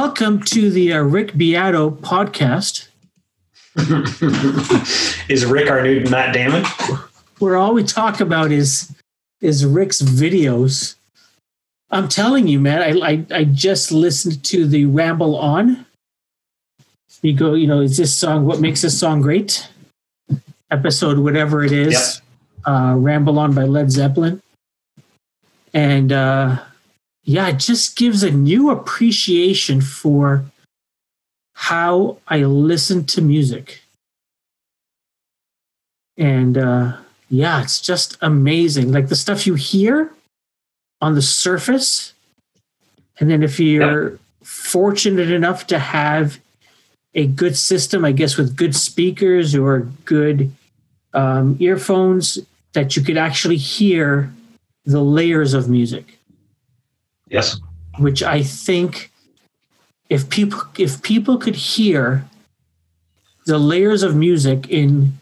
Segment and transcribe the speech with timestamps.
[0.00, 2.86] Welcome to the uh, Rick Beato podcast,
[5.28, 6.64] Is Rick our new Matt Damon?
[7.40, 8.94] where all we talk about is
[9.40, 10.94] is Rick's videos.
[11.90, 12.80] I'm telling you, man.
[12.80, 15.84] I I, I just listened to the Ramble On.
[17.22, 19.68] You go, you know, is this song what makes this song great?
[20.70, 22.22] Episode, whatever it is,
[22.64, 24.40] uh, Ramble On by Led Zeppelin,
[25.74, 26.58] and uh,
[27.28, 30.46] yeah, it just gives a new appreciation for
[31.52, 33.82] how I listen to music.
[36.16, 36.96] And uh,
[37.28, 38.92] yeah, it's just amazing.
[38.92, 40.10] Like the stuff you hear
[41.02, 42.14] on the surface.
[43.20, 46.40] And then if you're fortunate enough to have
[47.14, 50.50] a good system, I guess with good speakers or good
[51.12, 52.38] um, earphones,
[52.72, 54.32] that you could actually hear
[54.86, 56.17] the layers of music
[57.30, 57.60] Yes.
[57.98, 59.10] which I think
[60.08, 62.24] if people if people could hear
[63.46, 65.18] the layers of music in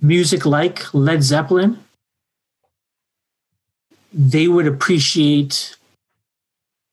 [0.00, 1.78] music like Led Zeppelin,
[4.12, 5.76] they would appreciate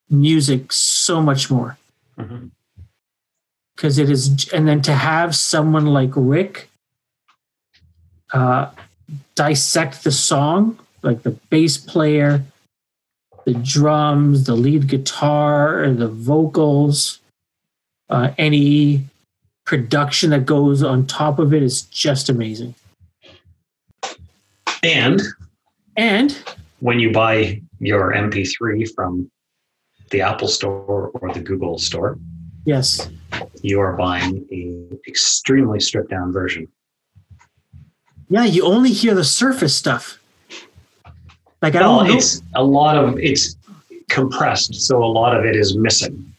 [0.09, 1.77] music so much more.
[2.17, 2.51] Mhm.
[3.75, 6.69] Because it is, and then to have someone like Rick
[8.33, 8.71] uh,
[9.35, 12.43] dissect the song, like the bass player,
[13.45, 17.19] the drums, the lead guitar, the vocals,
[18.09, 19.05] uh, any
[19.65, 22.75] production that goes on top of it is just amazing.
[24.83, 25.21] And
[25.95, 26.37] And
[26.79, 29.29] when you buy your MP3 from
[30.09, 32.17] the Apple Store or the Google Store,
[32.65, 33.09] yes,
[33.61, 36.67] you are buying an extremely stripped down version.
[38.29, 40.19] yeah, you only hear the surface stuff.
[41.63, 42.15] Like I Well, don't know.
[42.17, 43.55] it's a lot of it's
[44.09, 46.35] compressed, so a lot of it is missing.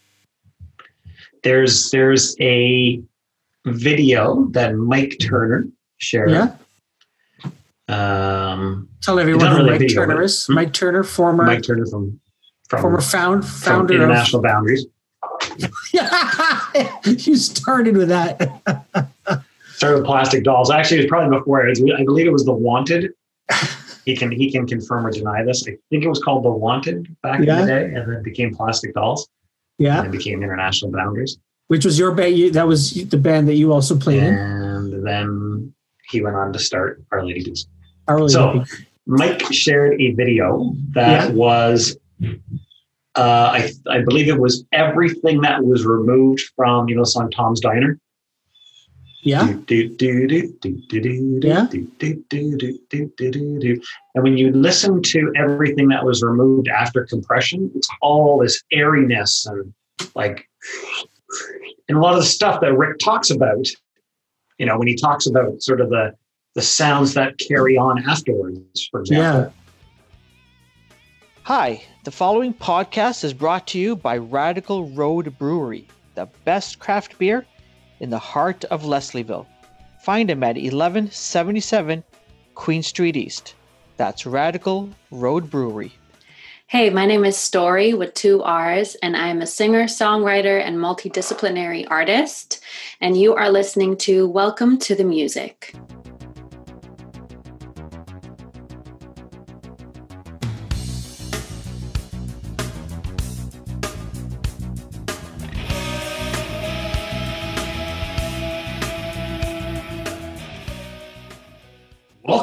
[1.42, 3.00] There's there's a
[3.64, 6.30] video that Mike Turner shared.
[6.30, 6.54] Yeah,
[7.88, 10.46] Um, tell everyone who really Mike video, Turner is.
[10.50, 12.20] Mike Turner, former Mike Turner from
[12.68, 14.02] from, former found founder of.
[14.02, 14.86] International Boundaries.
[17.06, 18.60] You started with that.
[19.76, 20.70] started with plastic dolls.
[20.70, 21.66] Actually, it was probably before.
[21.68, 21.72] I
[22.04, 23.12] believe it was The Wanted.
[24.04, 25.62] He can he can confirm or deny this.
[25.66, 27.60] I think it was called The Wanted back Yeah.
[27.60, 29.28] in the day, and then it became Plastic Dolls,
[29.78, 31.38] Yeah, and it became International Boundaries.
[31.68, 32.54] which was your band.
[32.54, 34.34] That was the band that you also played in.
[34.34, 35.72] And then
[36.10, 37.66] he went on to start Our Lady Blues.
[38.08, 38.64] Our Lady So-.
[39.06, 41.34] Mike shared a video that Yeah.
[41.34, 41.96] was,
[43.16, 47.60] uh, I I believe it was everything that was removed from you know song Tom's
[47.60, 47.98] Diner.
[49.24, 49.48] Yeah.
[54.14, 59.46] And when you listen to everything that was removed after compression, it's all this airiness
[59.46, 59.72] and
[60.14, 60.46] like,
[61.88, 63.66] and a lot of the stuff that Rick talks about,
[64.58, 66.14] you know, when he talks about sort of the,
[66.54, 69.24] the sounds that carry on afterwards, for example.
[69.24, 69.50] yeah.
[71.44, 77.18] Hi, the following podcast is brought to you by Radical Road Brewery, the best craft
[77.18, 77.46] beer
[78.04, 79.46] in the heart of Leslieville.
[79.98, 82.04] Find them at 1177
[82.54, 83.54] Queen Street East.
[83.96, 85.90] That's Radical Road Brewery.
[86.66, 90.76] Hey, my name is Storry with two R's, and I am a singer, songwriter, and
[90.76, 92.62] multidisciplinary artist.
[93.00, 95.74] And you are listening to Welcome to the Music.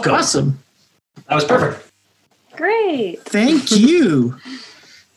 [0.01, 0.19] Welcome.
[0.19, 0.59] Awesome.
[1.29, 1.91] That was perfect.
[2.56, 3.22] Great.
[3.23, 4.35] Thank you.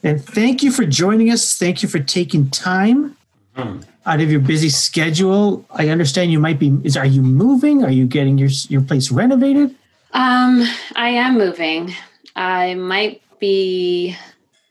[0.03, 1.57] and thank you for joining us.
[1.57, 3.17] Thank you for taking time
[3.57, 3.79] Hmm.
[4.05, 5.65] out of your busy schedule.
[5.71, 7.85] I understand you might be is are you moving?
[7.85, 9.75] Are you getting your your place renovated?
[10.13, 11.95] Um, I am moving.
[12.37, 14.17] I might be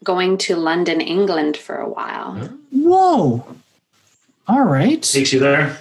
[0.03, 2.35] going to London, England for a while.
[2.71, 3.45] Whoa.
[4.49, 5.01] All right.
[5.01, 5.77] Takes you there.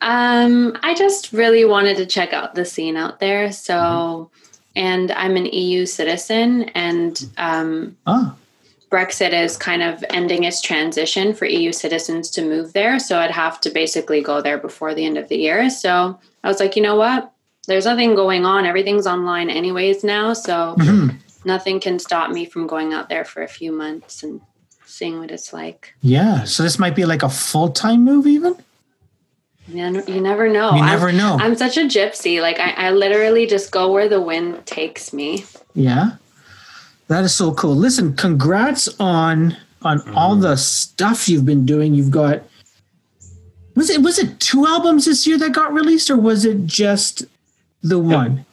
[0.00, 3.52] Um, I just really wanted to check out the scene out there.
[3.52, 4.30] So,
[4.74, 8.36] and I'm an EU citizen, and um, Ah,
[8.92, 12.98] Brexit is kind of ending its transition for EU citizens to move there.
[12.98, 15.70] So I'd have to basically go there before the end of the year.
[15.70, 17.32] So I was like, you know what?
[17.66, 18.66] There's nothing going on.
[18.66, 20.34] Everything's online, anyways, now.
[20.34, 21.16] So mhm.
[21.46, 24.42] nothing can stop me from going out there for a few months and
[24.84, 25.94] seeing what it's like.
[26.02, 26.44] yeah.
[26.44, 28.56] So this might be like a full time move, even.
[29.72, 30.70] You never, you never know.
[30.70, 31.38] you I'm- never know.
[31.40, 32.40] I'm such a gypsy.
[32.40, 35.44] Like I, I literally just go where the wind takes me.
[35.74, 36.16] yeah.
[37.08, 37.74] That is so cool.
[37.74, 40.16] Listen, congrats on on mm-hmm.
[40.16, 41.92] all the stuff you've been doing.
[41.94, 42.42] You've got
[43.74, 47.24] was it was it two albums this year that got released, or was it just
[47.82, 48.46] the one?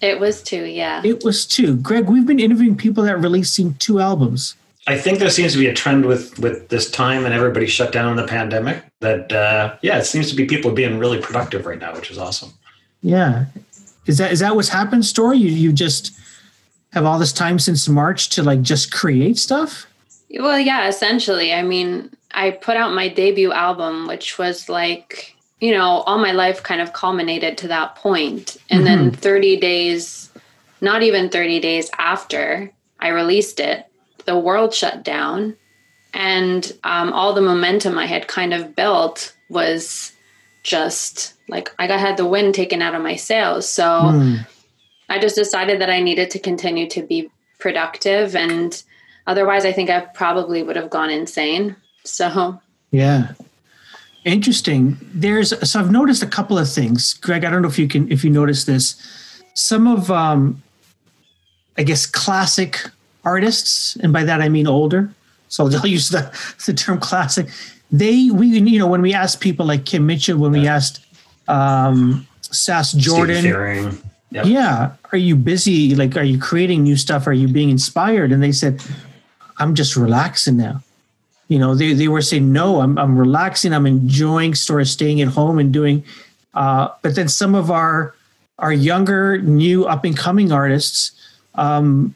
[0.00, 1.00] It was two, yeah.
[1.04, 1.76] It was two.
[1.76, 4.56] Greg, we've been interviewing people that are releasing two albums.
[4.86, 7.92] I think there seems to be a trend with with this time and everybody shut
[7.92, 8.84] down in the pandemic.
[9.00, 12.18] That uh, yeah, it seems to be people being really productive right now, which is
[12.18, 12.52] awesome.
[13.00, 13.46] Yeah,
[14.06, 15.04] is that is that what's happened?
[15.04, 16.12] Storry you you just
[16.92, 19.86] have all this time since March to like just create stuff.
[20.30, 21.52] Well, yeah, essentially.
[21.52, 26.32] I mean, I put out my debut album, which was like you know all my
[26.32, 29.04] life kind of culminated to that point, and mm-hmm.
[29.04, 30.28] then thirty days,
[30.80, 33.86] not even thirty days after I released it
[34.24, 35.56] the world shut down
[36.14, 40.12] and um, all the momentum I had kind of built was
[40.62, 43.68] just like I had the wind taken out of my sails.
[43.68, 44.46] So mm.
[45.08, 48.82] I just decided that I needed to continue to be productive, and
[49.26, 51.76] otherwise, I think I probably would have gone insane.
[52.04, 52.60] So
[52.90, 53.32] yeah.
[54.24, 54.98] Interesting.
[55.12, 57.44] There's so I've noticed a couple of things, Greg.
[57.44, 58.94] I don't know if you can if you notice this.
[59.54, 60.62] Some of um,
[61.76, 62.88] I guess classic
[63.24, 65.10] artists, and by that I mean older.
[65.48, 66.32] So I'll use the,
[66.66, 67.48] the term classic.
[67.90, 71.04] They we you know when we asked people like Kim Mitchell, when we asked
[71.48, 74.46] um, Sass Jordan, yep.
[74.46, 75.94] yeah, are you busy?
[75.94, 77.26] Like, are you creating new stuff?
[77.26, 78.32] Are you being inspired?
[78.32, 78.82] And they said,
[79.58, 80.82] I'm just relaxing now.
[81.48, 83.74] You know, they, they were saying, no, I'm, I'm relaxing.
[83.74, 86.04] I'm enjoying sort of staying at home and doing.
[86.54, 88.14] Uh, but then some of our
[88.58, 91.10] our younger, new up and coming artists,
[91.56, 92.14] um,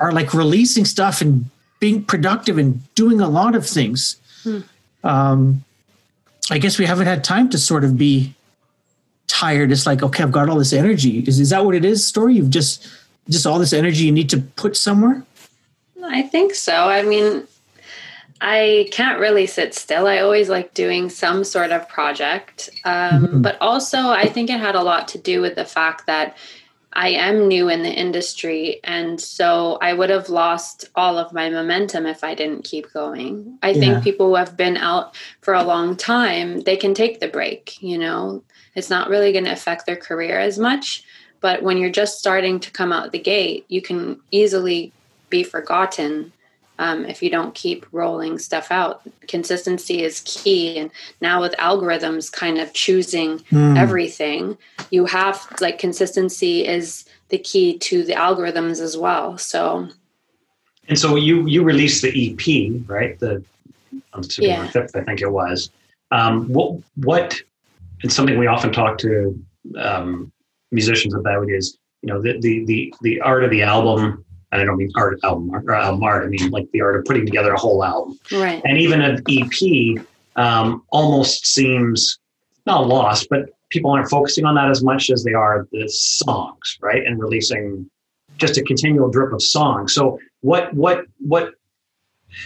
[0.00, 1.46] are like releasing stuff and
[1.80, 4.16] being productive and doing a lot of things.
[4.42, 4.60] Hmm.
[5.04, 5.64] Um,
[6.50, 8.34] I guess we haven't had time to sort of be
[9.26, 9.70] tired.
[9.70, 11.20] It's like, okay, I've got all this energy.
[11.20, 12.34] Is, is that what it is, Storry?
[12.34, 12.88] You've just
[13.28, 15.22] just all this energy you need to put somewhere?
[16.02, 16.74] I think so.
[16.74, 17.46] I mean,
[18.40, 20.06] I can't really sit still.
[20.06, 22.70] I always like doing some sort of project.
[22.84, 23.42] Um, mm-hmm.
[23.42, 26.36] But also, I think it had a lot to do with the fact that
[26.92, 28.80] I am new in the industry.
[28.82, 33.58] And so I would have lost all of my momentum if I didn't keep going.
[33.62, 33.80] I yeah.
[33.80, 37.80] think people who have been out for a long time, they can take the break,
[37.82, 38.42] you know,
[38.74, 41.04] it's not really going to affect their career as much.
[41.40, 44.92] But when you're just starting to come out the gate, you can easily
[45.30, 46.32] be forgotten
[46.78, 49.02] um, if you don't keep rolling stuff out.
[49.26, 50.78] Consistency is key.
[50.78, 50.90] And
[51.20, 53.76] now with algorithms kind of choosing mm.
[53.76, 54.56] everything,
[54.90, 59.36] you have like consistency is the key to the algorithms as well.
[59.38, 59.88] So,
[60.88, 63.18] and so you you released the EP, right?
[63.18, 63.44] The
[64.14, 64.70] on September yeah.
[64.70, 65.70] fifth, I think it was.
[66.10, 67.40] Um, what what
[68.02, 69.38] and something we often talk to
[69.76, 70.32] um,
[70.70, 74.76] musicians about is you know the, the the the art of the album I don't
[74.76, 76.24] mean art uh, album or album uh, art.
[76.24, 78.18] I mean like the art of putting together a whole album.
[78.32, 78.62] Right.
[78.64, 80.04] And even an EP
[80.36, 82.18] um, almost seems
[82.66, 86.78] not lost, but people aren't focusing on that as much as they are the songs,
[86.80, 87.04] right?
[87.04, 87.88] And releasing
[88.36, 89.94] just a continual drip of songs.
[89.94, 91.54] So what what what?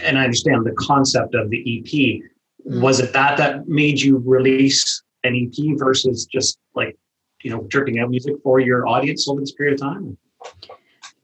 [0.03, 2.21] And I understand the concept of the EP.
[2.67, 2.81] Mm.
[2.81, 6.97] Was it that that made you release an EP versus just like
[7.43, 10.17] you know dripping out music for your audience over this period of time?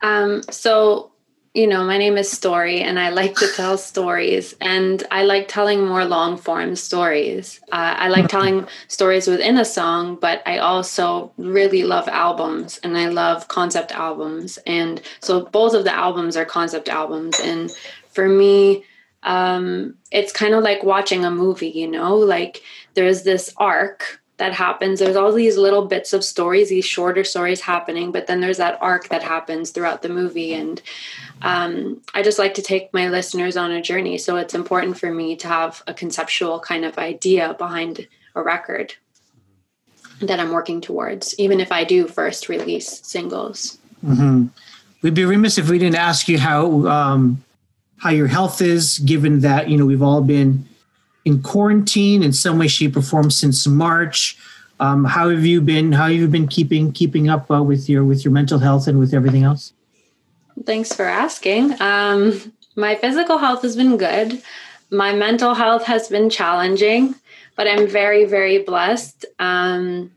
[0.02, 1.12] Um, so,
[1.54, 5.48] you know, my name is Storry, and I like to tell stories, and I like
[5.48, 7.60] telling more long form stories.
[7.72, 12.98] Uh, I like telling stories within a song, but I also really love albums, and
[12.98, 14.60] I love concept albums.
[14.66, 17.40] And so, both of the albums are concept albums.
[17.40, 17.72] And
[18.12, 18.86] for me,
[19.24, 22.62] um, it's kind of like watching a movie, you know, like
[22.94, 25.00] there's this arc that happens.
[25.00, 28.78] There's all these little bits of stories, these shorter stories happening, but then there's that
[28.82, 30.54] arc that happens throughout the movie.
[30.54, 30.82] And
[31.42, 34.18] um, I just like to take my listeners on a journey.
[34.18, 38.96] So it's important for me to have a conceptual kind of idea behind a record
[40.22, 43.78] that I'm working towards, even if I do first release singles.
[44.06, 44.48] Mm-hmm.
[45.02, 47.44] We'd be remiss if we didn't ask you how um,
[47.98, 50.66] how your health is, given that you know we've all been
[51.26, 54.38] in quarantine in some way, shape, or form since March.
[54.80, 55.92] Um, how have you been?
[55.92, 59.00] How have you been keeping keeping up uh, with your with your mental health and
[59.00, 59.74] with everything else?
[60.66, 61.80] Thanks for asking.
[61.82, 64.42] Um, my physical health has been good.
[64.90, 67.16] My mental health has been challenging,
[67.56, 69.26] but I'm very very blessed.
[69.38, 70.12] Um,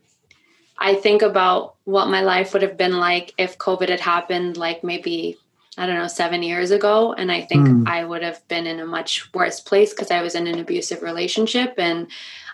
[0.78, 4.82] I think about what my life would have been like if COVID had happened, like
[4.82, 5.38] maybe
[5.78, 7.14] I don't know, seven years ago.
[7.14, 7.88] And I think mm.
[7.88, 11.02] I would have been in a much worse place because I was in an abusive
[11.02, 11.74] relationship.
[11.78, 12.08] And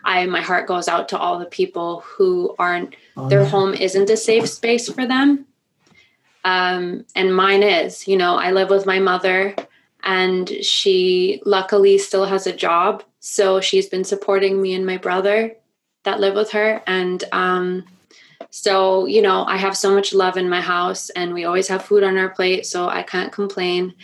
[0.04, 4.08] I, my heart goes out to all the people who aren't, oh, their home isn't
[4.08, 5.46] a safe space for them.
[6.44, 9.54] Um, and mine is, you know, I live with my mother.
[10.02, 13.02] and she luckily still has a job.
[13.20, 15.56] So she's been supporting me and my brother
[16.04, 16.82] that live with her.
[16.86, 17.84] And um,
[18.50, 21.84] so, you know, I have so much love in my house and we always have
[21.84, 22.66] food on our plate.
[22.66, 23.94] So I can't complain.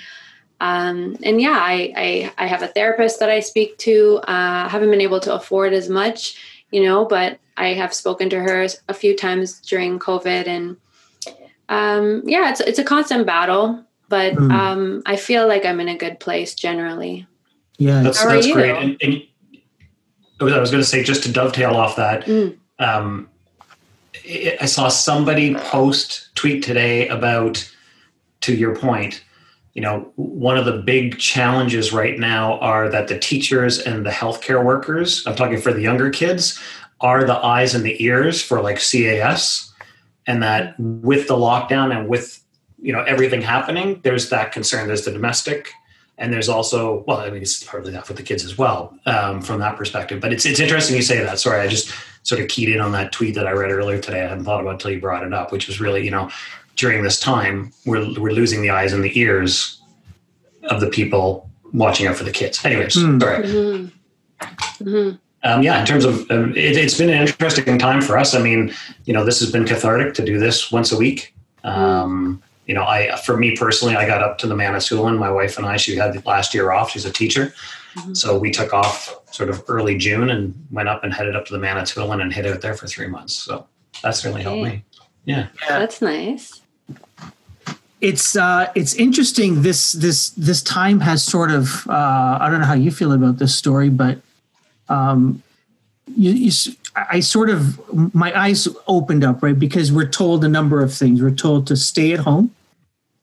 [0.60, 4.18] Um, and yeah, I, I, I, have a therapist that I speak to.
[4.18, 6.38] Uh, haven't been able to afford as much,
[6.70, 10.46] you know, but I have spoken to her a few times during COVID.
[10.46, 10.76] And
[11.68, 14.52] um, yeah, it's, it's a constant battle, but mm.
[14.52, 17.26] um, I feel like I'm in a good place generally.
[17.78, 18.70] Yeah, that's, that's great.
[18.70, 19.22] And, and,
[20.40, 22.58] I was going to say, just to dovetail off that, mm.
[22.78, 23.30] um,
[24.61, 27.71] I saw somebody post tweet today about,
[28.42, 29.25] to your point,
[29.75, 34.11] you know, one of the big challenges right now are that the teachers and the
[34.11, 36.59] healthcare workers, I'm talking for the younger kids,
[37.00, 39.73] are the eyes and the ears for like CAS.
[40.26, 42.42] And that with the lockdown and with,
[42.80, 44.87] you know, everything happening, there's that concern.
[44.87, 45.71] There's the domestic
[46.18, 49.40] and there's also well i mean it's partly that for the kids as well um,
[49.40, 51.92] from that perspective but it's, it's interesting you say that sorry i just
[52.24, 54.60] sort of keyed in on that tweet that i read earlier today i hadn't thought
[54.60, 56.28] about until you brought it up which was really you know
[56.76, 59.80] during this time we're, we're losing the eyes and the ears
[60.64, 63.20] of the people watching out for the kids anyways mm.
[63.20, 64.88] sorry mm-hmm.
[64.88, 65.16] Mm-hmm.
[65.44, 68.42] Um, yeah in terms of um, it, has been an interesting time for us i
[68.42, 72.42] mean you know this has been cathartic to do this once a week um, mm
[72.66, 75.16] you know, I for me personally, I got up to the Manitoulin.
[75.18, 76.90] My wife and I, she had last year off.
[76.90, 77.52] She's a teacher,
[77.96, 78.14] mm-hmm.
[78.14, 81.52] so we took off sort of early June and went up and headed up to
[81.52, 83.34] the Manitoulin and hid out there for three months.
[83.34, 83.66] So
[84.02, 84.58] that's really okay.
[84.60, 84.84] helped me.
[85.24, 85.48] Yeah.
[85.62, 86.60] yeah, that's nice.
[88.00, 89.62] It's uh, it's interesting.
[89.62, 93.38] This this this time has sort of uh, I don't know how you feel about
[93.38, 94.18] this Storry, but
[94.88, 95.42] um,
[96.14, 96.52] you, you
[96.94, 97.80] I sort of
[98.14, 99.58] my eyes opened up, right?
[99.58, 101.22] Because we're told a number of things.
[101.22, 102.54] We're told to stay at home,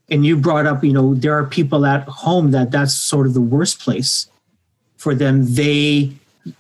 [0.10, 3.36] and you brought up, you know, there are people at home that that's sort of
[3.36, 4.31] the worst place
[5.02, 5.54] for them.
[5.56, 6.12] They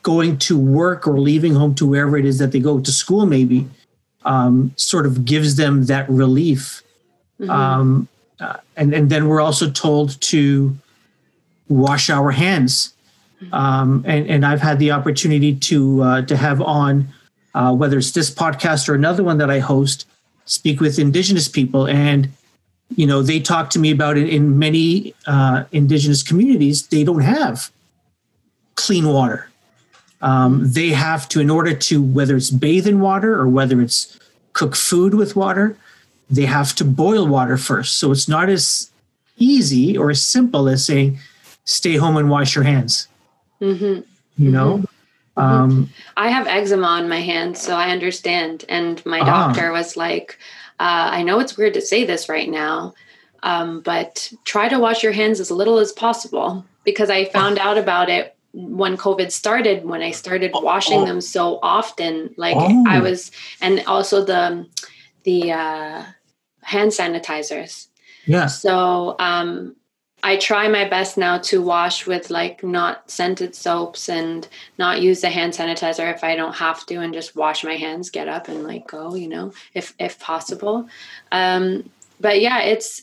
[0.03, 3.25] going to work or leaving home to wherever it is that they go to school,
[3.25, 3.67] maybe,
[4.25, 6.83] um, sort of gives them that relief.
[7.39, 7.49] Mm-hmm.
[7.49, 8.07] Um,
[8.39, 10.77] uh, and and then we're also told to
[11.67, 12.93] wash our hands
[13.51, 17.07] um, and, and I've had the opportunity to uh, to have on
[17.53, 20.07] uh, whether it's this podcast or another one that I host,
[20.45, 22.29] speak with Indigenous people, and
[22.95, 26.87] you know they talk to me about it in many uh, Indigenous communities.
[26.87, 27.71] They don't have
[28.75, 29.49] clean water.
[30.21, 34.19] Um, they have to, in order to whether it's bathe in water or whether it's
[34.53, 35.75] cook food with water,
[36.29, 37.97] they have to boil water first.
[37.97, 38.91] So it's not as
[39.37, 41.19] easy or as simple as saying,
[41.65, 43.07] "Stay home and wash your hands."
[43.59, 44.01] Mm-hmm.
[44.41, 44.77] You know?
[44.77, 44.91] Mm-hmm.
[45.37, 48.65] Um, I have eczema on my hands, so I understand.
[48.69, 49.25] And my ah.
[49.25, 50.37] doctor was like,
[50.79, 52.93] uh, I know it's weird to say this right now,
[53.43, 57.77] um, but try to wash your hands as little as possible because I found out
[57.77, 61.05] about it when COVID started, when I started washing oh.
[61.05, 62.33] them so often.
[62.37, 62.85] Like oh.
[62.87, 63.31] I was,
[63.61, 64.67] and also the,
[65.23, 66.03] the uh,
[66.61, 67.87] hand sanitizers.
[68.25, 68.47] Yeah.
[68.47, 69.75] So um,
[70.23, 75.21] I try my best now to wash with like not scented soaps and not use
[75.21, 78.47] the hand sanitizer if I don't have to and just wash my hands, get up
[78.47, 80.87] and like go, you know, if if possible.
[81.31, 81.89] Um,
[82.19, 83.01] but yeah, it's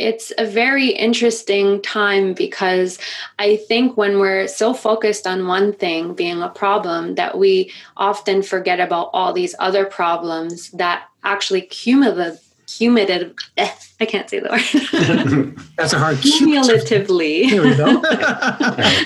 [0.00, 2.98] it's a very interesting time because
[3.38, 8.42] I think when we're so focused on one thing being a problem that we often
[8.42, 13.34] forget about all these other problems that actually cumulative cumulative.
[13.56, 15.56] Eh, I can't say the word.
[15.76, 16.18] That's a hard.
[16.22, 17.50] Cumulatively.
[17.50, 18.00] There we go.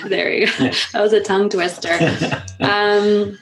[0.07, 0.71] there you go.
[0.93, 1.93] That was a tongue twister.
[2.59, 3.37] Um,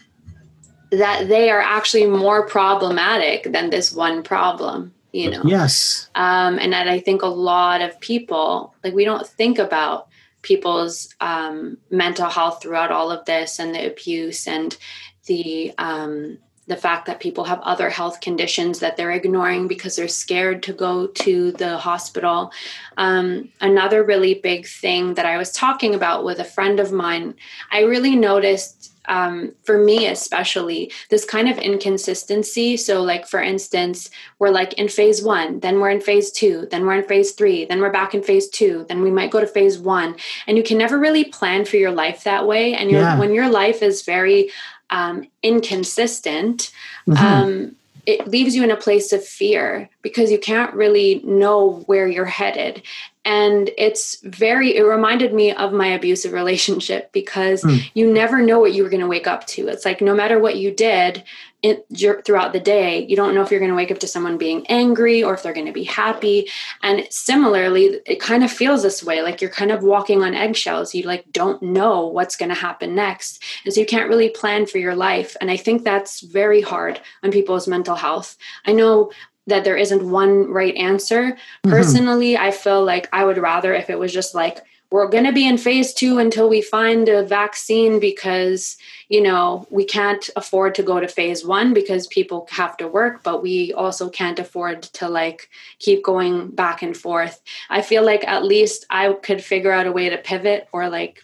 [0.91, 4.92] that they are actually more problematic than this one problem.
[5.13, 5.43] You know.
[5.45, 6.09] Yes.
[6.15, 10.09] Um, and that I think a lot of people like we don't think about
[10.41, 14.77] people's um, mental health throughout all of this and the abuse and
[15.25, 20.07] the um, the fact that people have other health conditions that they're ignoring because they're
[20.07, 22.51] scared to go to the hospital.
[22.95, 27.35] Um, another really big thing that I was talking about with a friend of mine,
[27.71, 28.92] I really noticed.
[29.07, 32.77] Um, for me, especially, this kind of inconsistency.
[32.77, 36.85] So, like, for instance, we're like in phase one, then we're in phase two, then
[36.85, 39.47] we're in phase three, then we're back in phase two, then we might go to
[39.47, 40.15] phase one.
[40.47, 42.73] And you can never really plan for your life that way.
[42.73, 43.19] And yeah.
[43.19, 44.49] when your life is very
[44.89, 46.71] um, inconsistent,
[47.07, 47.25] mm-hmm.
[47.25, 52.07] um, it leaves you in a place of fear because you can't really know where
[52.07, 52.83] you're headed
[53.25, 57.81] and it's very it reminded me of my abusive relationship because mm.
[57.93, 59.67] you never know what you were going to wake up to.
[59.67, 61.23] It's like no matter what you did
[61.61, 61.85] it,
[62.25, 64.67] throughout the day you don't know if you're going to wake up to someone being
[64.67, 66.49] angry or if they're going to be happy.
[66.81, 70.93] And similarly it kind of feels this way like you're kind of walking on eggshells.
[70.93, 73.41] You like don't know what's going to happen next.
[73.63, 75.37] And so you can't really plan for your life.
[75.39, 78.35] And i think that's very hard on people's mental health.
[78.65, 79.11] I know
[79.47, 81.31] that there isn't one right answer.
[81.31, 81.69] Mm-hmm.
[81.69, 84.59] Personally, I feel like I would rather if it was just like,
[84.93, 88.77] we're going to be in phase two until we find a vaccine because,
[89.09, 93.23] you know, we can't afford to go to phase one because people have to work,
[93.23, 97.41] but we also can't afford to like keep going back and forth.
[97.71, 101.23] I feel like at least I could figure out a way to pivot or like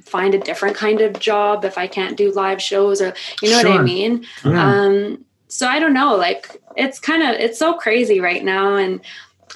[0.00, 3.60] find a different kind of job if I can't do live shows or, you know
[3.60, 3.70] sure.
[3.70, 4.26] what I mean?
[4.42, 9.00] Um, so I don't know, like it's kind of it's so crazy right now and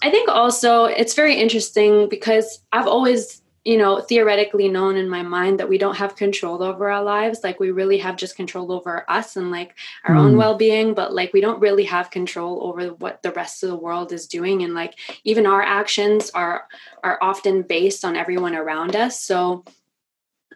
[0.01, 5.23] I think also it's very interesting because I've always you know theoretically known in my
[5.23, 8.71] mind that we don't have control over our lives like we really have just control
[8.71, 9.75] over us and like
[10.05, 10.21] our mm.
[10.21, 13.77] own well-being but like we don't really have control over what the rest of the
[13.77, 16.69] world is doing and like even our actions are
[17.03, 19.65] are often based on everyone around us so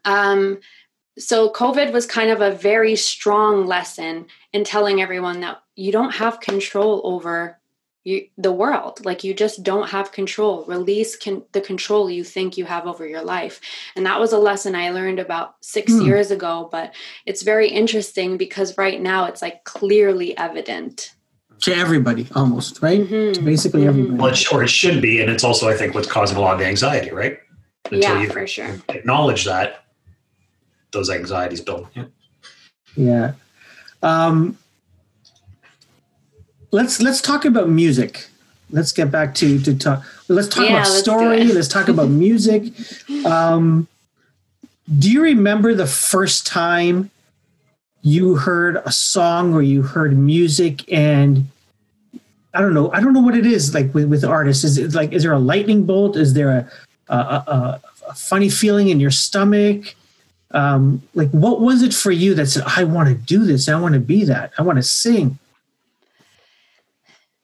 [0.05, 0.61] um
[1.19, 6.15] so covid was kind of a very strong lesson in telling everyone that you don't
[6.15, 7.59] have control over
[8.05, 9.05] you, the world.
[9.05, 10.65] Like you just don't have control.
[10.65, 13.61] Release can, the control you think you have over your life.
[13.95, 16.05] And that was a lesson i learned about six mm.
[16.05, 16.95] years ago but
[17.27, 21.15] it's very interesting because right now it's like clearly evident.
[21.61, 23.01] To everybody almost right?
[23.01, 23.35] Mm-hmm.
[23.35, 23.89] to basically mm-hmm.
[23.89, 24.19] everybody.
[24.19, 26.55] Well, it, or it should be and it's also i think what's causing a lot
[26.55, 27.39] of the anxiety right?
[27.91, 28.75] Until yeah for sure.
[28.89, 29.82] acknowledge that
[30.93, 31.89] those anxieties build.
[31.95, 32.05] Yeah.
[32.97, 33.33] yeah.
[34.03, 34.59] Um,
[36.71, 38.29] let's let's talk about music.
[38.71, 40.05] Let's get back to to talk.
[40.29, 41.55] Let's talk yeah, about let's Storry.
[41.55, 42.73] Let's talk about music.
[43.25, 43.89] Um,
[44.99, 47.11] do you remember the first time
[48.03, 51.47] you heard a song or you heard music and
[52.55, 52.93] I don't know.
[52.93, 54.65] I don't know what it is like with, with artists.
[54.65, 56.17] Is it like is there a lightning bolt?
[56.17, 56.71] Is there a
[57.09, 59.95] a, a, a funny feeling in your stomach?
[60.53, 63.69] Um, like what was it for you that said i want to do this.
[63.69, 64.53] I want to be that.
[64.59, 65.39] I want to sing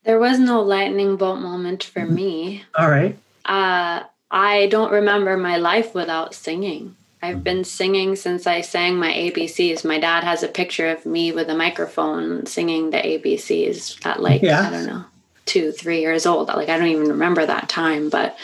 [0.09, 2.15] there was no lightning bolt moment for mm-hmm.
[2.15, 2.65] me.
[2.75, 3.17] All right.
[3.45, 6.97] Uh, i don't remember my life without singing.
[7.21, 11.33] I've been singing since i sang my abcs my dad has a picture of me
[11.33, 14.67] with a microphone singing the abcs at like yeah.
[14.67, 15.05] i don't know
[15.45, 16.49] two three years old.
[16.49, 18.39] Like i don't even remember that time but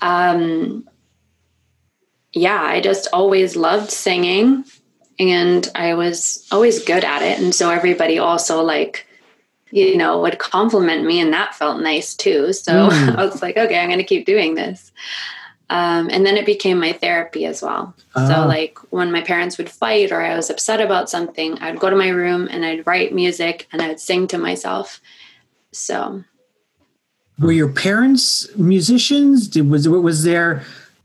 [0.00, 0.88] um
[2.32, 4.64] yeah, I just always loved singing
[5.18, 7.38] and I was always good at it.
[7.38, 9.06] And so everybody also like,
[9.70, 12.52] you know, would compliment me and that felt nice too.
[12.52, 13.16] So mm.
[13.16, 14.92] I was like, okay, I'm going to keep doing this.
[15.70, 17.94] Um, and then it became my therapy as well.
[18.14, 18.28] Uh-huh.
[18.28, 21.88] So, like when my parents would fight or I was upset about something, I'd go
[21.88, 25.00] to my room and I'd write music and I'd sing to myself.
[25.70, 26.24] So,
[27.38, 29.48] were your parents musicians?
[29.48, 30.62] Did was was there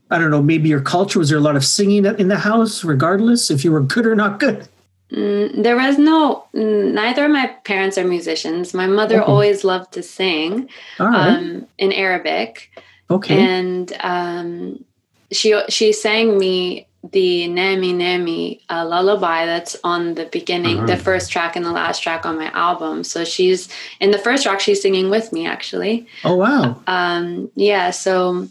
[0.09, 1.19] I don't know, maybe your culture?
[1.19, 4.15] Was there a lot of singing in the house, regardless if you were good or
[4.15, 4.67] not good?
[5.11, 8.73] Mm, there was no, neither of my parents are musicians.
[8.73, 9.31] My mother okay.
[9.31, 11.29] always loved to sing right.
[11.29, 12.69] um, in Arabic.
[13.09, 13.39] Okay.
[13.39, 14.83] And um,
[15.31, 20.87] she, she sang me the Nami Nami uh, lullaby that's on the beginning, uh-huh.
[20.87, 23.03] the first track and the last track on my album.
[23.03, 23.69] So she's
[24.01, 26.07] in the first track, she's singing with me actually.
[26.25, 26.81] Oh, wow.
[26.87, 27.91] Um, yeah.
[27.91, 28.49] So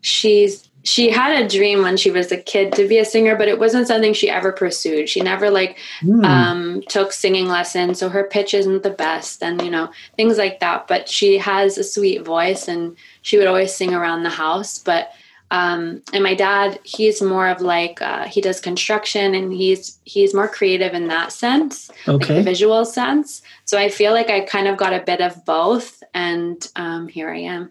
[0.00, 3.48] she's she had a dream when she was a kid to be a singer but
[3.48, 5.08] it wasn't something she ever pursued.
[5.08, 6.24] She never like mm.
[6.24, 10.60] um, took singing lessons so her pitch isn't the best and you know things like
[10.60, 10.86] that.
[10.86, 14.78] But she has a sweet voice and she would always sing around the house.
[14.78, 15.12] But
[15.50, 20.34] um, and my dad he's more of like uh, he does construction and he's he's
[20.34, 22.36] more creative in that sense okay.
[22.36, 23.40] like visual sense.
[23.64, 27.30] So i feel like i kind of got a bit of both and um, here
[27.30, 27.70] i am.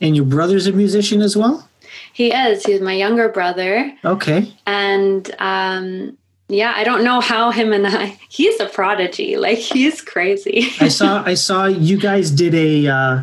[0.00, 1.68] And your brother's a musician as well
[2.12, 2.64] he is.
[2.64, 3.92] He's my younger brother.
[4.04, 4.52] Okay.
[4.66, 6.16] And um,
[6.48, 8.18] yeah, I don't know how him and I.
[8.28, 9.36] He's a prodigy.
[9.36, 10.68] Like he's crazy.
[10.80, 11.22] I saw.
[11.26, 12.86] I saw you guys did a.
[12.86, 13.22] Uh,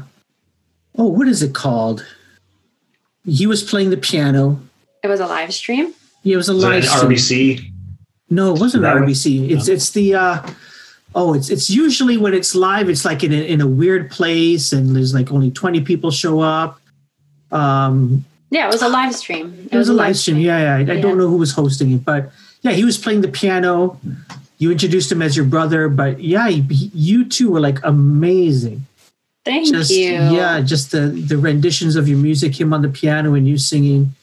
[0.98, 2.06] oh, what is it called?
[3.26, 4.60] He was playing the piano.
[5.04, 5.94] It was a live stream.
[6.24, 7.12] Yeah, it was a was live stream.
[7.12, 7.72] RBC.
[8.32, 9.52] No, it wasn't RBC.
[9.52, 9.74] It's no.
[9.74, 10.16] it's the.
[10.16, 10.50] Uh,
[11.14, 12.90] oh, it's it's usually when it's live.
[12.90, 16.40] It's like in a, in a weird place, and there's like only twenty people show
[16.40, 16.80] up.
[17.52, 19.54] Um, yeah, it was a live stream.
[19.54, 20.36] It, it was, was, a live stream.
[20.36, 20.46] stream.
[20.46, 20.76] Yeah, yeah.
[20.76, 21.02] I, yeah.
[21.02, 22.32] don't know who was hosting it, but
[22.62, 24.00] yeah, he was playing the piano.
[24.58, 28.86] You introduced him as your brother, but yeah, you two were like amazing.
[29.46, 30.12] Thank just you.
[30.12, 34.14] yeah, just the the renditions of your music, him on the piano and you singing.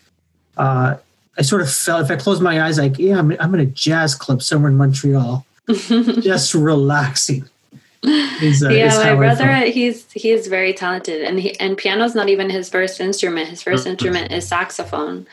[0.56, 0.96] Uh,
[1.38, 3.66] I sort of felt if I closed my eyes, like yeah, I'm I'm in a
[3.66, 7.48] jazz club somewhere in Montreal, just relaxing.
[8.42, 9.68] Is, uh, yeah, how my brother, felt.
[9.68, 13.48] he's he's very talented, and he and piano's not even his first instrument.
[13.48, 13.90] His 1st Mhm.
[13.90, 15.26] instrument is saxophone,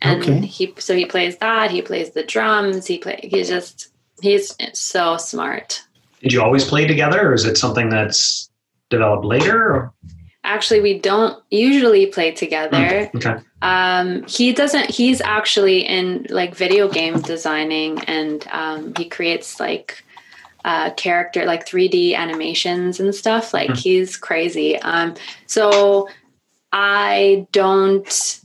[0.00, 0.46] and Okay.
[0.46, 1.70] he so he plays that.
[1.70, 2.86] He plays the drums.
[2.86, 3.20] He play.
[3.22, 3.88] He's just
[4.22, 5.82] he's so smart.
[6.22, 8.48] Did you always play together, or is it something that's
[8.90, 9.58] developed later?
[9.58, 9.92] Or?
[10.44, 13.10] Actually, we don't usually play together.
[13.16, 13.36] Okay.
[13.62, 14.90] Um, he doesn't.
[14.90, 20.02] He's actually in like video game designing, and um, he creates like
[20.64, 23.52] uh, character, like 3D animations and stuff.
[23.52, 23.74] Like Hmm.
[23.76, 24.78] he's crazy.
[24.78, 25.14] Um,
[25.46, 26.08] so
[26.72, 28.40] I don't.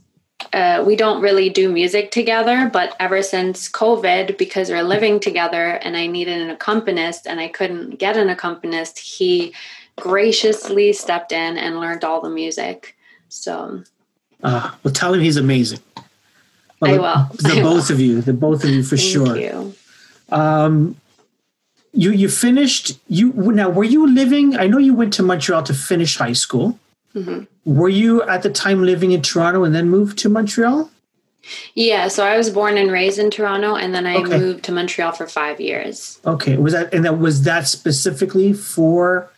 [0.54, 5.72] Uh, we don't really do music together, but ever since COVID, because we're living together
[5.82, 9.54] and I needed an accompanist and I couldn't get an accompanist, he
[9.96, 12.96] graciously stepped in and learned all the music.
[13.28, 13.82] So
[14.42, 15.80] Uh, well, tell him he's amazing.
[16.82, 17.26] I will.
[17.36, 17.94] The I both will.
[17.94, 19.36] of you, the both of you for Thank sure.
[19.36, 19.74] you.
[20.32, 20.96] Um,
[21.92, 23.68] you you finished you now.
[23.68, 24.56] Were you living?
[24.56, 26.78] I know you went to Montreal to finish high school.
[27.14, 27.46] Mhm.
[27.64, 30.90] Were you at the time living in Toronto and then moved to Montreal?
[31.74, 34.38] Yeah, so I was born and raised in Toronto, and then I Okay.
[34.38, 36.18] moved to Montreal for five years.
[36.24, 39.28] Okay, was that and that was that specifically for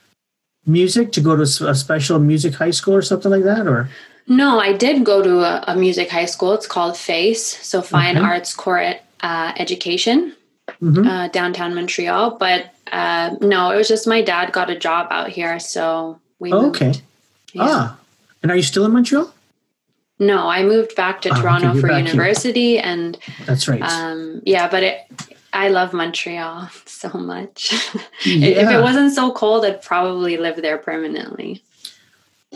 [0.67, 3.89] music to go to a special music high school or something like that, or
[4.29, 6.53] No, I did go to a, a music high school.
[6.53, 8.17] It's called FACE, so Fine.
[8.19, 10.33] Arts Core uh, Education,
[10.81, 11.07] Mhm.
[11.07, 12.37] uh, downtown Montreal.
[12.39, 16.53] But uh, no, it was just my dad got a job out here, so we
[16.53, 16.77] Oh, moved.
[16.77, 16.93] okay.
[17.53, 17.63] Yeah.
[17.65, 17.97] ah,
[18.43, 19.33] and are you still in Montreal?
[20.19, 22.07] No, I moved back to Ah, Toronto you're for back here.
[22.13, 23.83] university, and That's right.
[23.83, 25.01] um, yeah, but it.
[25.55, 27.73] I love Montreal so much.
[28.25, 31.63] if it wasn't so cold, I'd probably live there permanently.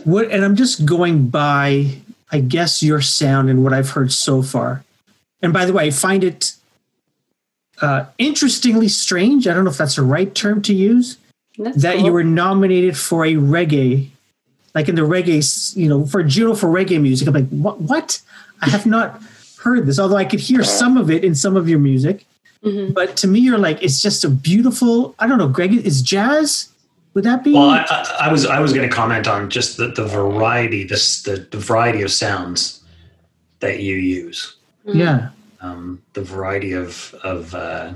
[0.05, 1.99] What and I'm just going by,
[2.31, 4.85] I guess, your sound and what I've heard so far.
[5.43, 6.53] And by the way, I find it
[7.83, 9.47] uh, interestingly strange.
[9.47, 11.19] I don't know if that's the right term to use.
[11.59, 14.09] That's that you were nominated for a reggae,
[14.75, 17.29] like in the reggae, you know, for Juno for reggae music.
[17.29, 17.81] I'm like, what?
[17.81, 18.21] What?
[18.63, 19.23] I have not
[19.63, 19.99] heard this.
[19.99, 22.25] Although I could hear some of it in some of your music,
[22.65, 22.95] Mhm.
[22.95, 25.15] but to me, you're like, it's just a beautiful.
[25.19, 25.73] I don't know, Greg.
[25.75, 26.69] Is jazz?
[27.15, 27.55] Would that be?
[27.55, 30.85] Well, I, I, I was I was going to comment on just the, the variety,
[30.85, 32.83] this the, the variety of sounds
[33.61, 35.31] that you use, yeah.
[35.61, 37.93] Um, the variety of of uh,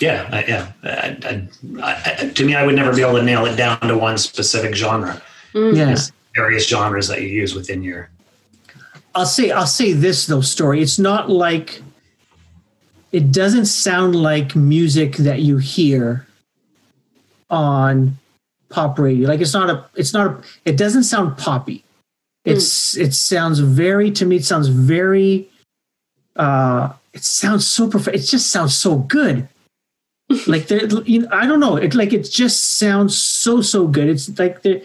[0.00, 0.72] yeah, I, yeah.
[0.82, 1.48] I,
[1.82, 4.18] I, I, to me, I would never be able to nail it down to one
[4.18, 5.22] specific genre.
[5.52, 5.76] Mhm.
[5.76, 6.10] Yes.
[6.34, 8.10] Various genres that you use within your
[9.14, 10.80] I'll say I'll say this though, Storry.
[10.80, 11.80] It's not like
[13.12, 16.26] it doesn't sound like music that you hear
[17.48, 18.18] on
[18.70, 19.28] pop radio.
[19.28, 21.83] Like it's not a it's not a it doesn't sound poppy.
[22.44, 25.48] It's it sounds very to me it sounds very
[26.36, 28.16] uh it sounds so perfect.
[28.16, 29.48] it just sounds so good.
[30.46, 34.08] like there you know, I don't know, it like it just sounds so so good.
[34.08, 34.84] It's like the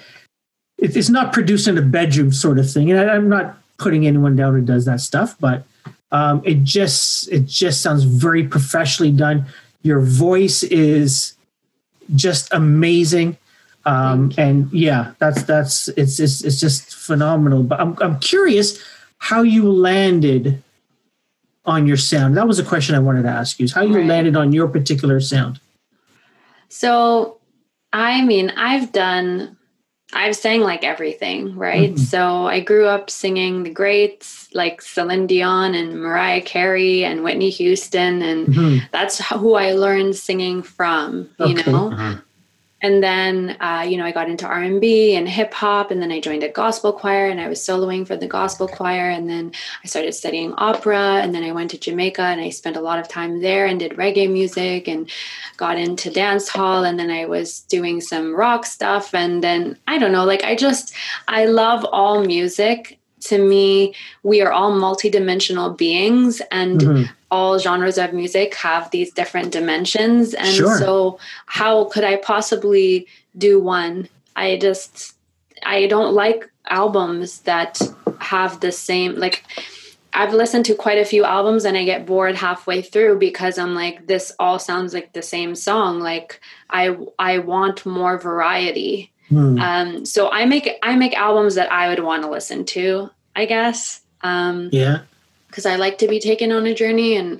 [0.77, 2.91] it, it's not produced in a bedroom sort of thing.
[2.91, 5.65] And I, I'm not putting anyone down who does that stuff, but
[6.11, 9.45] um, it just it just sounds very professionally done.
[9.81, 11.35] Your voice is
[12.15, 13.37] just amazing,
[13.89, 17.63] um, and yeah, that's that's it's, it's it's just phenomenal.
[17.63, 18.77] But I'm I'm curious
[19.17, 20.61] how you landed
[21.65, 22.37] on your sound.
[22.37, 24.05] That was a question I wanted to ask you: is how you Right.
[24.05, 25.59] landed on your particular sound.
[26.69, 27.37] So,
[27.91, 29.57] I mean, I've done,
[30.13, 31.93] I've sang like everything, right?
[31.95, 31.99] Mhm.
[31.99, 37.49] So, I grew up singing the greats like Celine Dion and Mariah Carey and Whitney
[37.49, 38.81] Houston, and Mhm.
[38.91, 41.71] that's who I learned singing from, you Okay.
[41.71, 41.89] know?
[41.89, 42.21] Mhm.
[42.81, 46.19] And then uh, you know i got into r&b and hip hop and then i
[46.19, 49.51] joined a gospel choir and i was soloing for the gospel choir and then
[49.83, 52.99] i started studying opera and then i went to jamaica and i spent a lot
[52.99, 55.09] of time there and did reggae music and
[55.57, 59.97] got into dance hall and then i was doing some rock stuff and then i
[59.97, 60.93] don't know like i just
[61.27, 67.09] i love all music to me we are all multidimensional beings and Mhm.
[67.31, 70.77] all genres of music have these different dimensions and Sure.
[70.77, 73.05] so how could i possibly
[73.37, 75.13] do one i just
[75.63, 77.79] i don't like albums that
[78.19, 79.43] have the same like
[80.13, 83.75] i've listened to quite a few albums and i get bored halfway through because i'm
[83.75, 89.59] like this all sounds like the same song like i i want more variety Hmm.
[89.59, 93.45] um so i make i make albums that i would want to listen to i
[93.45, 95.01] guess um yeah.
[95.47, 97.39] because I like to be taken on a journey and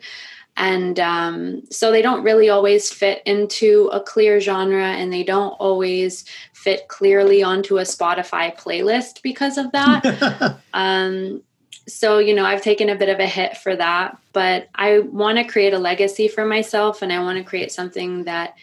[0.59, 5.53] And um, so they don't really always fit into a clear genre and they don't
[5.53, 10.59] always fit clearly onto a Spotify playlist because of that.
[10.73, 11.41] um,
[11.87, 15.37] so, you know, I've taken a bit of a hit for that, but I want
[15.37, 18.55] to create a legacy for myself and I want to create something that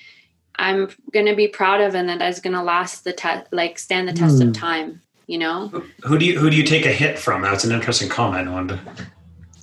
[0.59, 3.79] I'm going to be proud of and that is going to last the test, like
[3.79, 4.49] stand the test mm.
[4.49, 5.69] of time, you know?
[6.05, 7.42] Who do you, who do you take a hit from?
[7.42, 8.51] That's an interesting comment.
[8.51, 8.81] Wanda.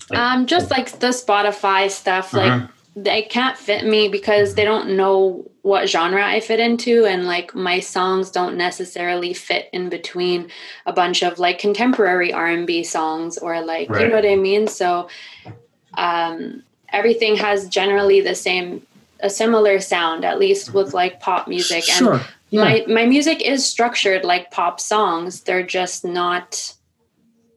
[0.09, 2.59] Like, um, just like the Spotify stuff, uh-huh.
[2.59, 7.25] like they can't fit me because they don't know what genre I fit into and
[7.25, 10.51] like my songs don't necessarily fit in between
[10.85, 14.01] a bunch of like contemporary R&B songs or like right.
[14.01, 15.07] you know what I mean so
[15.93, 18.85] um everything has generally the same
[19.23, 20.97] a similar sound at least with mm-hmm.
[20.97, 22.15] like pop music sure.
[22.15, 22.61] and yeah.
[22.61, 26.75] my my music is structured like pop songs they're just not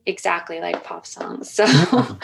[0.06, 1.50] exactly like pop songs.
[1.50, 2.14] So uh-huh.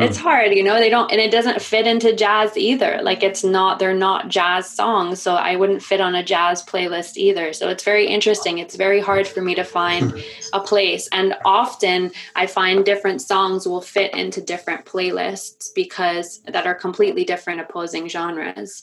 [0.00, 3.00] it's hard, you know, they don't, and it doesn't fit into jazz either.
[3.02, 5.20] Like it's not, they're not jazz songs.
[5.20, 7.52] So I wouldn't fit on a jazz playlist either.
[7.52, 8.58] So it's very interesting.
[8.58, 11.08] It's very hard for me to find a place.
[11.12, 17.24] And often I find different songs will fit into different playlists because that are completely
[17.24, 18.82] different opposing genres.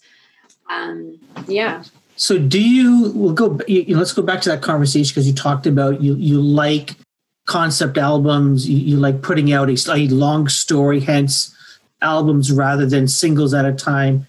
[0.70, 1.84] Um, yeah.
[2.16, 5.34] So do you, we'll go, you know, let's go back to that conversation because you
[5.34, 6.96] talked about you, you like
[7.45, 8.69] concept albums.
[8.69, 11.56] You, you like putting out a, long story, hence
[12.01, 14.27] albums rather than singles at a time.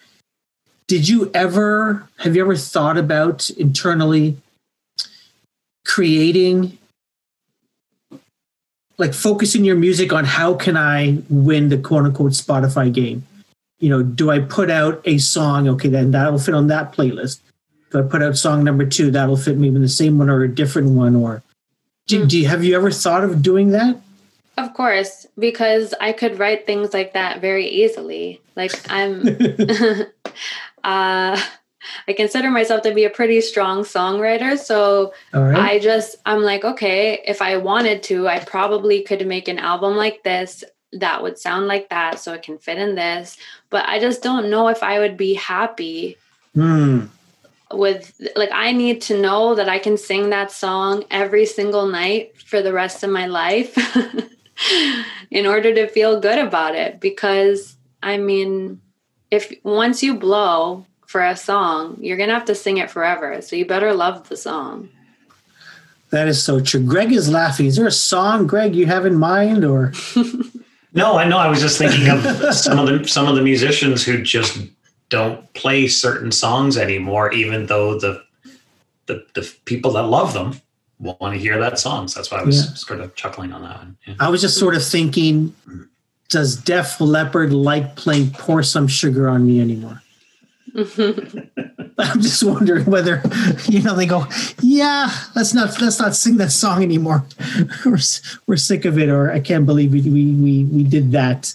[0.87, 4.37] Did you ever have you ever thought about internally
[5.85, 6.79] creating
[8.99, 13.27] like focusing your music on how can I win the quote unquote Spotify game?
[13.81, 15.69] You know, do I put out a song?
[15.69, 17.41] Okay, then that'll fit on that playlist.
[17.91, 19.11] Do I put out song number two?
[19.11, 21.43] That'll fit maybe the same one or a different one, or
[22.07, 22.27] do, hmm.
[22.27, 23.97] do you, have you ever thought of doing that?
[24.57, 28.41] Of course, because I could write things like that very easily.
[28.55, 29.27] Like I'm,
[30.85, 31.41] uh,
[32.09, 34.57] I consider myself to be a pretty strong songwriter.
[34.57, 35.57] So right.
[35.57, 39.97] I just, I'm like, okay, if I wanted to, I probably could make an album
[39.97, 40.63] like this
[40.93, 43.37] that would sound like that so it can fit in this.
[43.71, 46.17] But I just don't know if I would be happy.
[46.55, 47.07] Hmm
[47.77, 52.37] with like I need to know that I can sing that song every single night
[52.43, 53.77] for the rest of my life
[55.31, 57.01] in order to feel good about it.
[57.01, 58.81] Because I mean
[59.31, 63.41] if once you blow for a song you're going to have to sing it forever.
[63.43, 64.89] So you better love the song.
[66.11, 66.85] That is so true.
[66.85, 67.67] Greg is laughing.
[67.67, 69.93] Is there a song greg you have in mind or?
[70.95, 71.39] No i know.
[71.39, 72.23] I was just thinking of
[72.55, 74.59] some of the some of the musicians who just
[75.15, 78.23] don't play certain songs anymore, even though the
[79.07, 80.61] the, the people that love them
[80.99, 82.09] want to hear that song.
[82.09, 82.75] So that's why I was yeah.
[82.75, 83.97] sort of chuckling on that one.
[84.07, 84.15] Yeah.
[84.19, 85.55] I was just sort of thinking,
[86.31, 90.03] does Def Leppard like playing "Pour Some Sugar on Me" anymore?
[91.97, 93.23] I'm just wondering whether
[93.67, 94.27] you know they go,
[94.61, 97.25] yeah, let's not let's not sing that song anymore.
[97.85, 97.99] we're,
[98.47, 101.55] we're sick of it, or I can't believe we we we, we did that.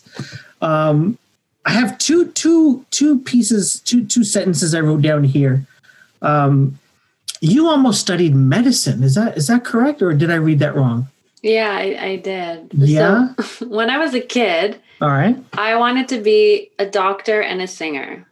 [0.61, 1.17] Um,
[1.69, 5.67] I have two two two pieces, two two sentences I wrote down here.
[6.23, 6.79] Um,
[7.41, 9.03] you almost studied medicine.
[9.03, 11.09] Is that is that correct, or did I read that wrong?
[11.43, 12.71] Yeah, I, I did.
[12.73, 13.35] Yeah.
[13.35, 17.61] So, when I was a kid, all right, I wanted to be a doctor and
[17.61, 18.25] a singer,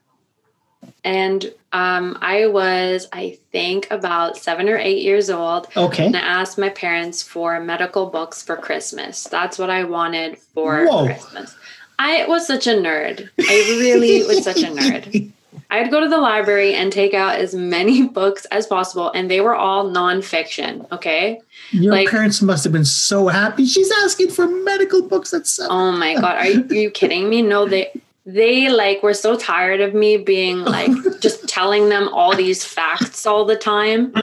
[1.03, 5.67] and um, I was, I think, about seven or eight years old.
[5.75, 6.05] Okay.
[6.05, 9.25] And I asked my parents for medical books for Christmas.
[9.25, 11.05] That's what I wanted for Whoa.
[11.05, 11.55] Christmas.
[11.99, 13.29] I was such a nerd.
[13.39, 15.31] I really was such a nerd.
[15.69, 19.41] I'd go to the library and take out as many books as possible, and they
[19.41, 20.89] were all nonfiction.
[20.91, 21.41] Okay.
[21.71, 23.65] Your like, parents must have been so happy.
[23.65, 25.71] She's asking for medical books That's seven.
[25.71, 27.41] Oh my god, are you, are you kidding me?
[27.41, 27.91] No, they
[28.25, 33.25] they like were so tired of me being like just telling them all these facts
[33.25, 34.13] all the time.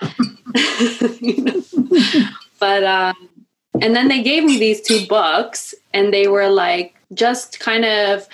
[1.20, 1.62] you know?
[2.58, 3.28] But um,
[3.80, 8.28] and then they gave me these two books, and they were like just kind of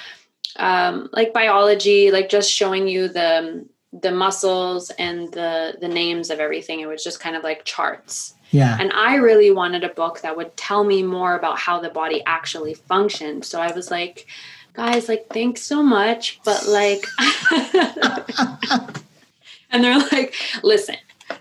[0.56, 6.40] um, like biology, like just showing you the the muscles and the the names of
[6.40, 6.80] everything.
[6.80, 8.34] It was just kind of like charts.
[8.50, 8.76] Yeah.
[8.80, 12.22] And I really wanted a book that would tell me more about how the body
[12.26, 13.44] actually functioned.
[13.44, 14.26] So I was like,
[14.72, 17.06] guys, like, thanks so much, but like,
[19.70, 20.96] and they're like, listen,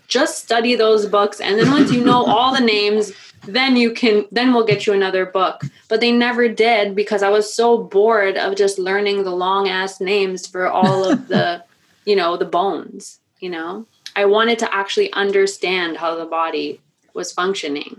[0.08, 3.12] just study those books, and then once you know all the names
[3.48, 5.64] then you can then we'll get you another book.
[5.88, 10.00] But they never did because i was so bored of just learning the long ass
[10.00, 11.64] names for all of the
[12.06, 13.86] you know the bones you know?
[14.16, 16.82] I wanted to actually understand how the body
[17.14, 17.98] was functioning.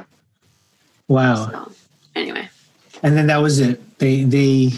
[1.09, 1.50] Wow.
[1.50, 1.72] So,
[2.14, 2.48] anyway.
[3.03, 3.98] And then that was it.
[3.98, 4.70] They they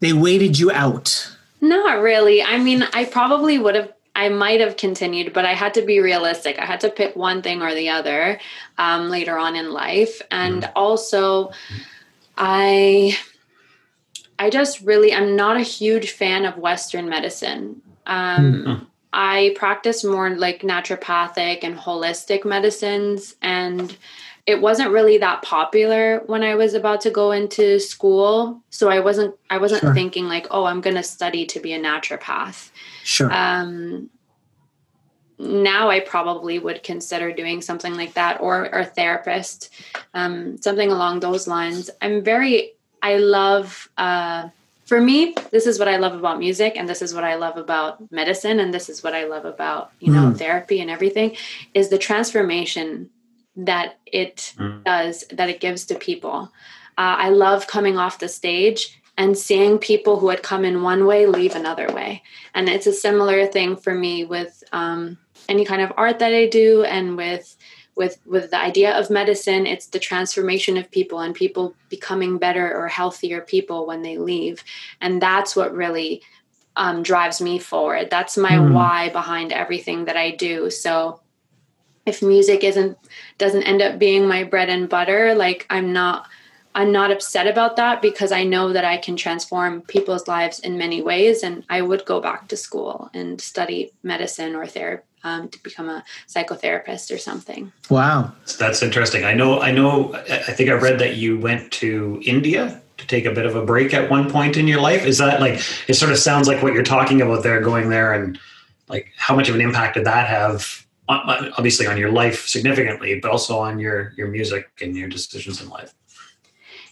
[0.00, 1.30] they waited you out.
[1.60, 2.42] Not really.
[2.42, 6.00] I mean, I probably would have I might have continued, but I had to be
[6.00, 6.58] realistic.
[6.58, 8.38] I had to pick one thing or the other
[8.78, 10.72] um, later on in life, and mm.
[10.76, 11.50] also,
[12.36, 13.18] I,
[14.38, 17.82] I just really I'm not a huge fan of Western medicine.
[18.06, 18.84] Um, mm-hmm.
[19.12, 23.96] I practice more like naturopathic and holistic medicines, and
[24.46, 28.60] it wasn't really that popular when I was about to go into school.
[28.70, 29.94] So I wasn't I wasn't sure.
[29.94, 32.70] thinking like, oh, I'm going to study to be a naturopath.
[33.04, 33.30] Sure.
[33.30, 34.08] Um,
[35.38, 39.70] now I probably would consider doing something like that or, or a therapist,
[40.14, 41.90] um, something along those lines.
[42.00, 44.48] I'm very, I love, uh,
[44.86, 47.56] for me, this is what I love about music, and this is what I love
[47.56, 50.38] about medicine, and this is what I love about, you know, mm.
[50.38, 51.36] therapy and everything
[51.74, 53.10] is the transformation
[53.56, 54.82] that it mm.
[54.84, 56.52] does, that it gives to people.
[56.96, 61.06] Uh, I love coming off the stage and seeing people who had come in one
[61.06, 62.22] way leave another way.
[62.54, 66.48] And it's a similar thing for me with um, any kind of art that I
[66.48, 67.56] do and with
[67.96, 72.76] with with the idea of medicine it's the transformation of people and people becoming better
[72.76, 74.64] or healthier people when they leave
[75.00, 76.22] and that's what really
[76.76, 78.72] um, drives me forward that's my mm.
[78.72, 81.20] why behind everything that i do so
[82.04, 82.98] if music isn't
[83.38, 86.26] doesn't end up being my bread and butter like i'm not
[86.74, 90.76] I'm not upset about that because I know that I can transform people's lives in
[90.76, 91.42] many ways.
[91.42, 95.88] And I would go back to school and study medicine or therapy um, to become
[95.88, 97.72] a psychotherapist or something.
[97.90, 99.24] Wow, that's interesting.
[99.24, 99.60] I know.
[99.60, 100.14] I know.
[100.14, 103.64] I think I read that you went to India to take a bit of a
[103.64, 105.04] break at one point in your life.
[105.04, 105.60] Is that like?
[105.88, 108.38] It sort of sounds like what you're talking about there, going there, and
[108.88, 110.86] like how much of an impact did that have?
[111.08, 115.68] Obviously, on your life significantly, but also on your your music and your decisions in
[115.70, 115.92] life.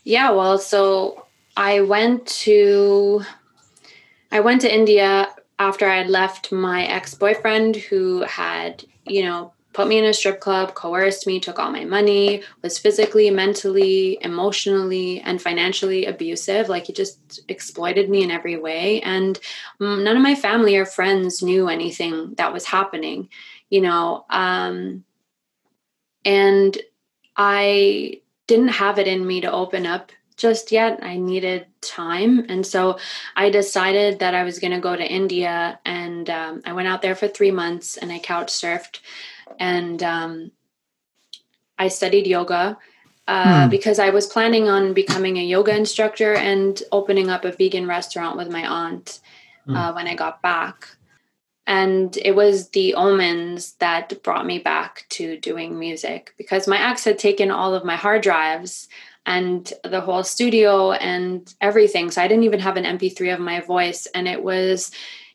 [0.05, 3.23] Yeah, well, so I went to
[4.31, 9.87] I went to India after I had left my ex-boyfriend who had, you know, put
[9.87, 15.21] me in a strip club, coerced me, took all my money, was physically, mentally, emotionally,
[15.21, 16.69] and financially abusive.
[16.69, 19.01] Like he just exploited me in every way.
[19.03, 19.39] And
[19.81, 23.29] mm, none of my family or friends knew anything that was happening,
[23.71, 24.25] you know.
[24.31, 25.05] Um,
[26.25, 26.77] and
[27.37, 30.99] I didn't have it in me to open up just yet.
[31.03, 32.47] I needed time.
[32.49, 32.99] And so
[33.37, 35.79] I decided that I was going to go to India.
[35.85, 39.01] And um, I went out there for three months and I couch surfed.
[39.61, 40.51] And um,
[41.79, 42.79] I studied yoga.
[43.29, 43.71] Uh, hmm.
[43.71, 48.37] Because I was planning on becoming a yoga instructor and opening up a vegan restaurant
[48.37, 49.21] with my aunt
[49.65, 49.77] hmm.
[49.77, 50.97] uh, when I got back
[51.67, 57.05] and it was the omens that brought me back to doing music because my ex
[57.05, 58.89] had taken all of my hard drives
[59.25, 62.11] and the whole studio and everything.
[62.11, 64.07] So i didn't even have an mp3 of my voice.
[64.15, 64.91] And it was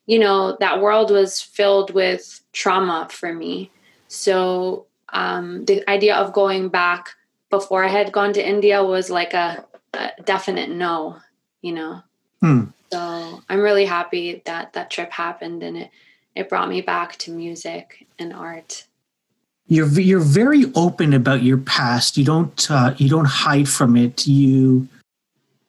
[0.06, 3.72] you know that world was filled with trauma for me.
[4.10, 7.10] So um, the idea of going back
[7.50, 11.18] before i had gone to india was like a, a definite no
[11.62, 12.02] you know?
[12.42, 12.66] Hmm.
[12.92, 15.92] so i'm really happy that that trip happened and it
[16.38, 18.86] it brought me back to music and art.
[19.68, 22.16] You're you're very open about your past.
[22.16, 24.28] You don't uh, you don't hide from it.
[24.28, 24.88] You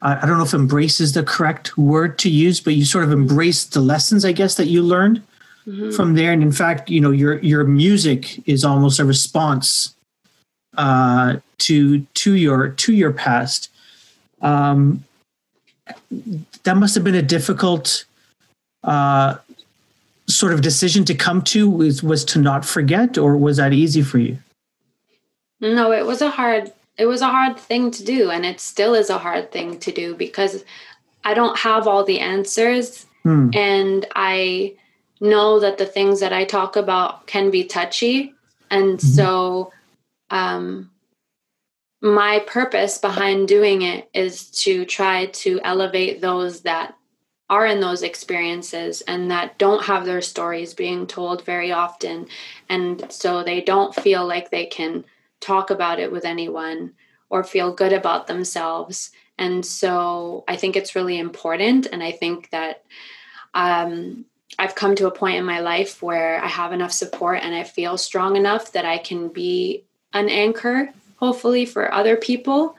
[0.02, 3.04] I, I don't know if embrace is the correct word to use, but you sort
[3.04, 5.22] of embrace the lessons, I guess, that you learned
[5.66, 5.90] mm-hmm.
[5.92, 6.32] from there.
[6.32, 9.94] And in fact, you know your your music is almost a response
[10.76, 13.70] uh, to to your to your past.
[14.42, 15.04] Um,
[16.64, 18.04] that must have been a difficult
[18.84, 19.38] uh,
[20.28, 24.02] sort of decision to come to was was to not forget or was that easy
[24.02, 24.38] for you
[25.60, 28.94] no it was a hard it was a hard thing to do and it still
[28.94, 30.64] is a hard thing to do because
[31.24, 33.48] i don't have all the answers hmm.
[33.54, 34.74] and i
[35.20, 38.34] know that the things that i talk about can be touchy
[38.70, 39.08] and mm-hmm.
[39.08, 39.72] so
[40.30, 40.90] um
[42.00, 46.94] my purpose behind doing it is to try to elevate those that
[47.50, 52.26] are in those experiences and that don't have their stories being told very often.
[52.68, 55.04] And so they don't feel like they can
[55.40, 56.92] talk about it with anyone
[57.30, 59.10] or feel good about themselves.
[59.38, 61.86] And so I think it's really important.
[61.90, 62.84] And I think that
[63.54, 64.26] um,
[64.58, 67.64] I've come to a point in my life where I have enough support and I
[67.64, 72.76] feel strong enough that I can be an anchor, hopefully, for other people.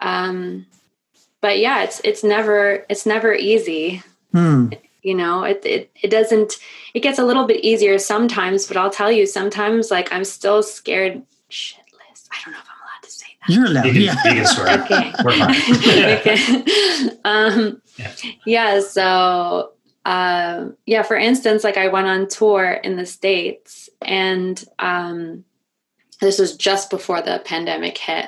[0.00, 0.66] Um,
[1.40, 4.02] but yeah, it's it's never it's never easy.
[4.32, 4.68] Hmm.
[5.02, 6.58] You know, it, it it doesn't.
[6.94, 10.62] It gets a little bit easier sometimes, but I'll tell you, sometimes like I'm still
[10.62, 12.28] scared shitless.
[12.30, 13.52] I don't know if I'm allowed to say that.
[13.52, 13.86] You're allowed.
[13.86, 14.16] You can, Yeah.
[14.24, 14.80] you can swear.
[14.84, 15.12] Okay.
[15.24, 16.18] We're fine.
[16.18, 17.16] okay.
[17.24, 18.12] um, Yeah.
[18.46, 18.80] yeah.
[18.80, 19.72] So,
[20.04, 21.02] um, yeah.
[21.02, 25.44] For instance, like I went on tour in the states, and um,
[26.20, 28.26] this was just before the pandemic hit.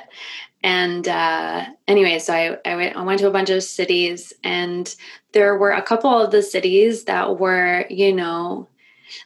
[0.63, 4.93] And uh, anyway, so I, I, went, I went to a bunch of cities, and
[5.33, 8.67] there were a couple of the cities that were, you know,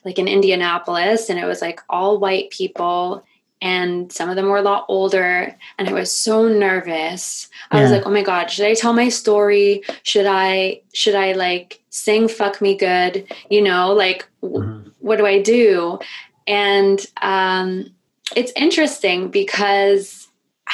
[0.04, 3.24] like in Indianapolis, and it was like all white people,
[3.62, 7.48] and some of them were a lot older, and I was so nervous.
[7.72, 9.84] I was like, oh my god, should I tell my story?
[10.04, 13.32] Should I should I like sing "Fuck Me Good"?
[13.50, 14.92] You know, like w- Mhm.
[15.00, 16.00] what do I do?
[16.48, 17.86] And um,
[18.36, 20.17] it's interesting because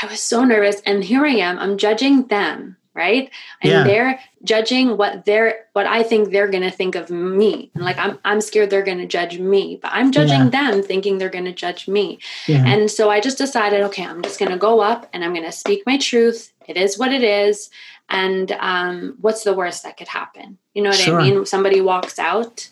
[0.02, 1.60] I was so nervous, and here I am.
[1.60, 3.30] I'm judging them, right?
[3.62, 3.84] And Yeah.
[3.84, 7.72] they're judging what they're what I think they're gonna think of me.
[7.76, 11.30] And like I'm I'm scared they're gonna judge me, but I'm judging them thinking they're
[11.30, 12.20] gonna judge me.
[12.48, 12.64] Yeah.
[12.66, 15.84] And so I just decided, okay, I'm just gonna go up and I'm gonna speak
[15.86, 16.52] my truth.
[16.68, 17.70] It is what it is.
[18.10, 20.58] And um, what's the worst that could happen?
[20.74, 21.20] You know what Sure.
[21.20, 21.46] I mean?
[21.46, 22.70] Somebody walks out.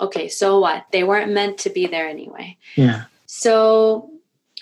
[0.00, 0.86] Okay, so what?
[0.92, 2.56] They weren't meant to be there anyway.
[2.76, 3.04] yeah.
[3.26, 4.10] So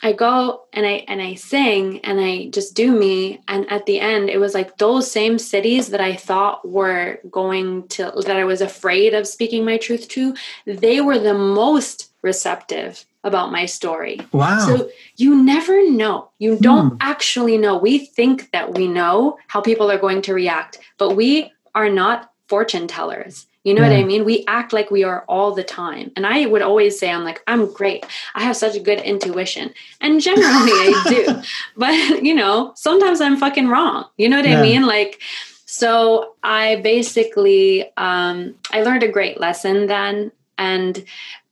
[0.02, 3.98] I go and I and I sing and I just do me and at the
[3.98, 8.44] end it was like those same cities that I thought were going to that I
[8.44, 10.34] was afraid of speaking my truth to
[10.66, 14.20] they were the most receptive about my story.
[14.32, 14.58] Wow.
[14.60, 16.30] So you never know.
[16.38, 16.96] You don't Hmm.
[17.00, 17.76] actually know.
[17.76, 22.30] We think that we know how people are going to react, but we are not
[22.48, 23.46] fortune tellers.
[23.64, 24.24] You know what I mean?
[24.24, 26.10] We act like we are all the time.
[26.16, 28.06] And I would always say, I'm like, I'm great.
[28.34, 29.74] I have such a good intuition.
[30.00, 31.42] And generally I do.
[31.76, 34.06] But, you know, sometimes I'm fucking wrong.
[34.16, 34.60] You know what Yeah.
[34.60, 34.86] I mean?
[34.86, 35.20] Like,
[35.66, 40.32] so I basically, um, I learned a great lesson then.
[40.56, 41.04] And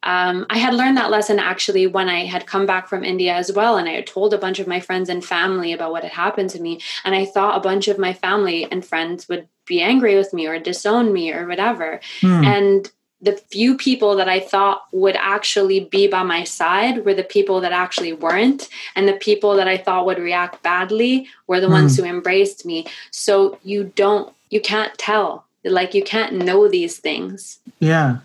[0.03, 3.53] um, I had learned that lesson actually when I had come back from India as
[3.53, 3.77] well.
[3.77, 6.51] And I had told a bunch of my friends and family about what had happened
[6.51, 6.81] to me.
[7.05, 10.47] And I thought a bunch of my family and friends would be angry with me
[10.47, 12.01] or disown me or whatever.
[12.21, 12.45] Hmm.
[12.45, 12.91] And
[13.21, 17.61] the few people that I thought would actually be by my side were the people
[17.63, 18.69] that actually weren't.
[18.95, 22.87] And the people that I thought would react badly were the ones who embraced me.
[23.11, 25.47] So you don't, you can't tell.
[25.65, 27.59] Like you can't know these things.
[27.81, 28.19] Yeah.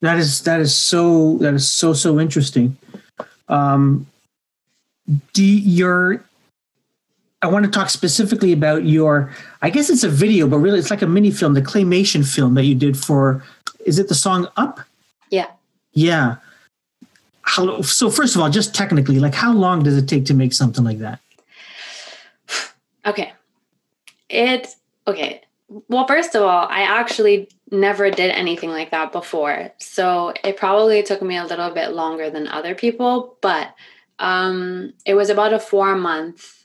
[0.00, 2.76] That is that is so that is so so interesting.
[3.48, 4.06] Um
[5.32, 6.24] do your
[7.42, 10.90] I want to talk specifically about your I guess it's a video, but really it's
[10.90, 13.42] like a mini film, the claymation film that you did for
[13.84, 14.80] is it the song Up?
[15.30, 15.48] Yeah.
[15.92, 16.36] Yeah.
[17.42, 20.52] How so first of all, just technically, like how long does it take to make
[20.52, 21.20] something like that?
[23.04, 23.32] Okay.
[24.28, 24.76] It,
[25.08, 25.42] okay.
[25.88, 29.72] Well, first of all, I actually never did anything like that before.
[29.78, 33.74] So it probably took me a little bit longer than other people, but
[34.20, 36.61] um, it was about a four month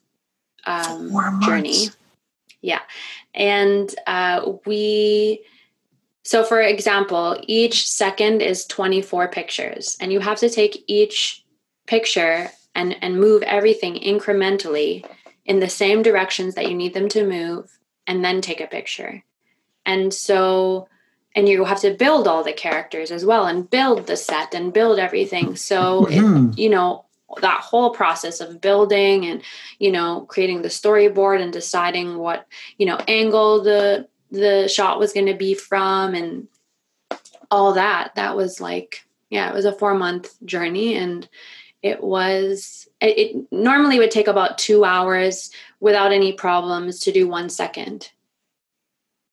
[0.68, 1.88] um, journey.
[2.62, 2.82] Yeah.
[3.34, 5.42] And uh, we,
[6.24, 11.44] so for example, each second is 24 pictures, and you have to take each
[11.86, 15.06] picture and, and move everything incrementally
[15.46, 17.72] in the same directions that you need them to move,
[18.06, 19.24] and then take a picture.
[19.86, 20.90] And so,
[21.36, 24.74] and you have to build all the characters as well, and build the set and
[24.74, 25.56] build everything.
[25.56, 26.58] So, it- Mhm.
[26.58, 27.06] you know,
[27.42, 29.42] that whole process of building and
[29.80, 32.48] you know creating the storyboard and deciding what
[32.78, 36.48] you know angle the the shot was going to be from and
[37.52, 41.28] all that that was like yeah it was a four month journey and
[41.82, 47.28] it was it, it normally would take about two hours without any problems to do
[47.28, 48.12] one second.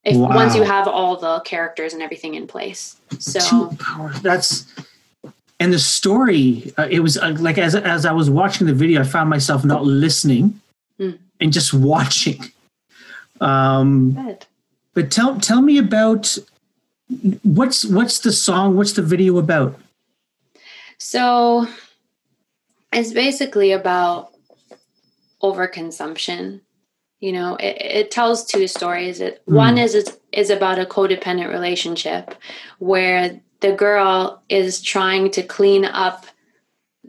[0.05, 2.97] If once you have all the characters and everything in place.
[3.19, 4.21] So two hours.
[4.21, 4.67] That's
[5.61, 6.73] and the story.
[6.79, 9.65] Uh, it was uh, like as as I was watching the video, I found myself
[9.65, 10.61] not listening
[11.01, 11.19] Mm.
[11.41, 12.41] and just watching.
[13.41, 14.47] Um, good.
[14.95, 16.39] but tell tell me about
[17.43, 18.77] what's what's the song?
[18.77, 19.79] What's the video about?
[20.99, 21.67] So
[22.93, 24.31] it's basically about
[25.43, 26.61] overconsumption.
[27.21, 29.21] You know, it, it tells two stories.
[29.21, 29.55] It, Hmm.
[29.55, 32.35] One is is is about a codependent relationship
[32.79, 36.27] where the girl is trying to clean up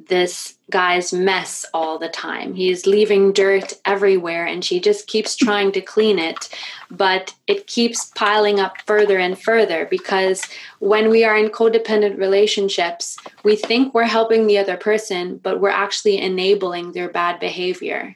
[0.07, 2.53] this guy's mess all the time.
[2.53, 6.47] He's leaving dirt everywhere and she just keeps trying to clean it,
[6.89, 10.47] but it keeps piling up further and further because
[10.79, 15.69] when we are in codependent relationships, we think we're helping the other person, but we're
[15.69, 18.15] actually enabling their bad behavior.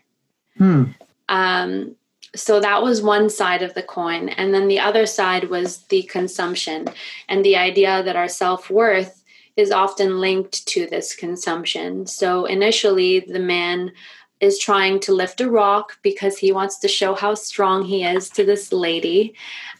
[0.57, 0.83] Hmm.
[1.27, 1.97] Um,
[2.35, 4.29] so that was one side of the coin.
[4.29, 6.87] And then the other side was the consumption
[7.27, 9.23] and the idea that our self worth
[9.57, 12.05] is often linked to this consumption.
[12.07, 13.91] So initially, the man
[14.39, 18.29] is trying to lift a rock because he wants to show how strong he is
[18.29, 19.33] to this lady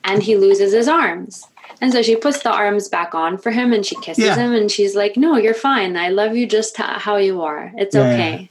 [0.04, 1.48] and he loses his arms.
[1.80, 4.36] And so she puts the arms back on for him and she kisses Yeah.
[4.36, 5.96] him and she's like, "No, you're fine.
[5.96, 7.72] I love you just how you are.
[7.78, 8.50] It's Yeah, okay."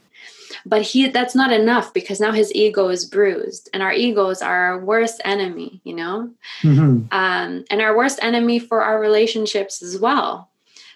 [0.65, 4.63] But he that's not enough because now his ego is bruised and our egos are
[4.65, 6.31] our worst enemy, you know?
[6.63, 7.07] Mhm.
[7.11, 10.49] um, and our worst enemy for our relationships as well.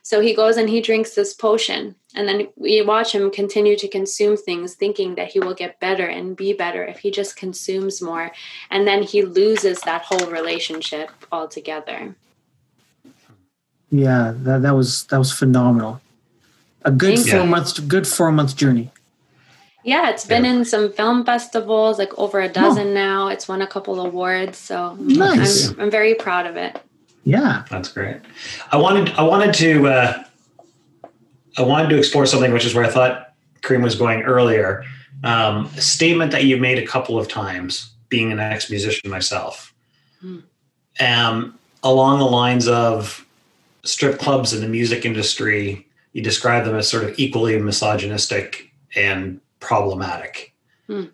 [0.05, 3.87] So he goes and he drinks this potion, and then we watch him continue to
[3.87, 8.01] consume things, thinking that he will get better and be better if he just consumes
[8.01, 8.33] more.
[8.69, 12.15] And then he loses that whole relationship altogether.
[13.91, 16.01] Yeah, that, that was that was phenomenal.
[16.83, 17.45] A good Thank four you.
[17.45, 18.91] month good four month journey.
[19.83, 22.45] Yeah, it's been in some film festivals, like over Oh.
[22.45, 23.27] a dozen now.
[23.27, 25.69] It's won a couple awards, so Nice.
[25.71, 26.79] I'm, I'm very proud of it.
[27.25, 27.63] Yeah.
[27.69, 28.17] That's great.
[28.71, 30.23] I wanted I wanted to uh,
[31.57, 34.83] I wanted to explore something which is where I thought Kareem was going earlier.
[35.23, 39.73] Um, a statement that you've made a couple of times, being an ex musician myself,
[40.21, 40.39] Hmm.
[40.99, 43.25] um, along the lines of
[43.83, 45.87] strip clubs in the music industry.
[46.13, 50.53] You describe them as sort of equally misogynistic and problematic.
[50.87, 51.05] Hmm.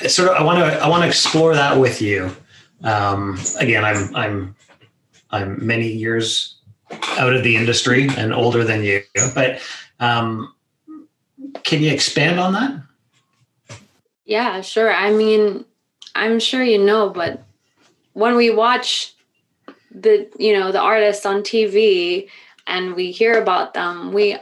[0.00, 2.34] I sort of I want to I want to explore that with you.
[2.82, 4.56] Um, again, I'm I'm
[5.30, 6.56] I'm many years
[7.18, 9.02] out of the industry and older than you,
[9.34, 9.60] but
[10.00, 10.54] um,
[11.62, 13.78] can you expand on that?
[14.24, 14.92] Yeah, sure.
[14.92, 15.64] I mean,
[16.14, 17.42] I'm sure you know, but
[18.14, 19.14] when we watch
[19.90, 22.28] the you know the artists on TV
[22.66, 24.38] and we hear about them, we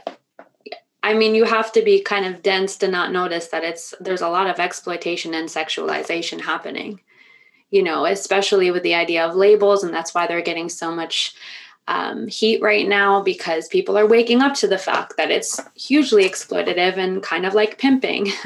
[1.01, 4.21] I mean, you have to be kind of dense to not notice that it's there's
[4.21, 6.99] a lot of exploitation and sexualization happening.
[7.71, 11.35] You know, especially with the idea of labels, and that's why they're getting so much
[11.89, 16.23] um, heat right now because people are waking up to the fact that it's hugely
[16.23, 18.27] exploitative and kind of like pimping.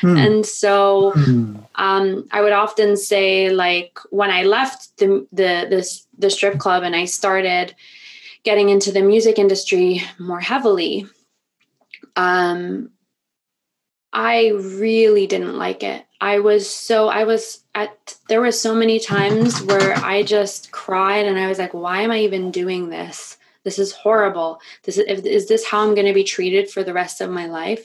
[0.00, 0.16] Hmm.
[0.16, 1.56] And so Hmm.
[1.76, 6.82] um, I would often say, like, when I left the the this the strip club
[6.82, 7.74] and I started
[8.42, 11.06] getting into the music industry more heavily,
[12.16, 12.90] um,
[14.12, 16.04] I really didn't like it.
[16.20, 21.26] I was so I was at there were so many times where I just cried
[21.26, 23.36] and I was like, why am I even doing this?
[23.64, 24.60] This is horrible.
[24.84, 27.46] This is is this how I'm going to be treated for the rest of my
[27.46, 27.84] life?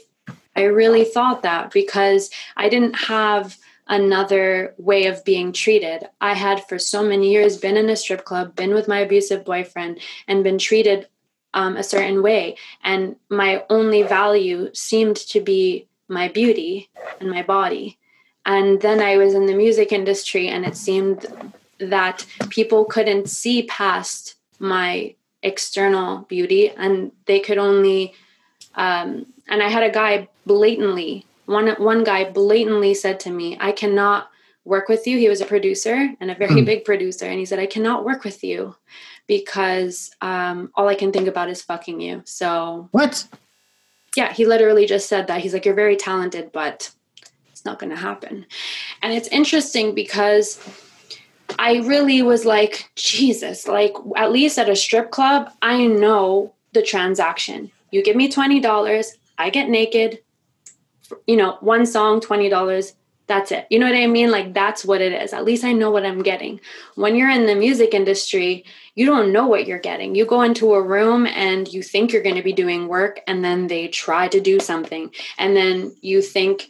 [0.55, 3.57] I really thought that because I didn't have
[3.87, 6.07] another way of being treated.
[6.21, 9.43] I had for so many years been in a strip club, been with my abusive
[9.43, 11.07] boyfriend, and been treated
[11.53, 12.55] um, a certain way.
[12.83, 16.89] And my only value seemed to be my beauty
[17.19, 17.97] and my body.
[18.45, 21.25] And then I was in the music industry, and it seemed
[21.79, 28.13] that people couldn't see past my external beauty, and they could only.
[28.75, 33.71] Um, and I had a guy blatantly one one guy blatantly said to me, "I
[33.71, 34.29] cannot
[34.63, 36.65] work with you." He was a producer and a very Hmm.
[36.65, 38.75] big producer, and he said, "I cannot work with you
[39.31, 43.25] because um, all I can think about is fucking you." So What?
[44.17, 45.39] yeah, he literally just said that.
[45.39, 46.91] He's like, "You're very talented, but
[47.49, 48.45] it's not going to happen."
[49.01, 50.59] And it's interesting because
[51.57, 56.81] I really was like, Jesus, like at least at a strip club, I know the
[56.81, 57.71] transaction.
[57.91, 59.05] You give me $20,
[59.37, 60.19] I get naked,
[61.25, 62.93] you know, one song, $20,
[63.31, 63.65] that's it.
[63.69, 64.29] You know what I mean?
[64.29, 65.31] Like that's what it is.
[65.31, 66.59] At least I know what I'm getting.
[66.95, 68.65] When you're in the music industry,
[68.95, 70.15] you don't know what you're getting.
[70.15, 73.41] You go into a room and you think you're going to be doing work, and
[73.41, 75.11] then they try to do something.
[75.37, 76.67] And then you think,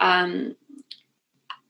[0.00, 0.56] um,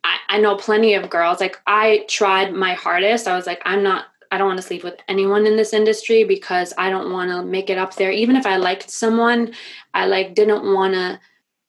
[0.03, 1.39] I, I know plenty of girls.
[1.39, 3.29] Like I tried my hardest.
[3.29, 4.07] I was like, I'm not.
[4.33, 7.43] I don't want to sleep with anyone in this industry because I don't want to
[7.43, 8.11] make it up there.
[8.11, 9.53] Even if I liked someone,
[9.93, 11.20] I like didn't want to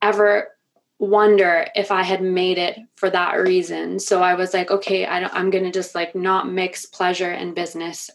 [0.01, 0.54] ever
[0.99, 3.99] wonder if I had made it for that reason.
[3.99, 7.55] So I was like, okay, I don't, I'm gonna just like not mix pleasure and
[7.55, 8.09] business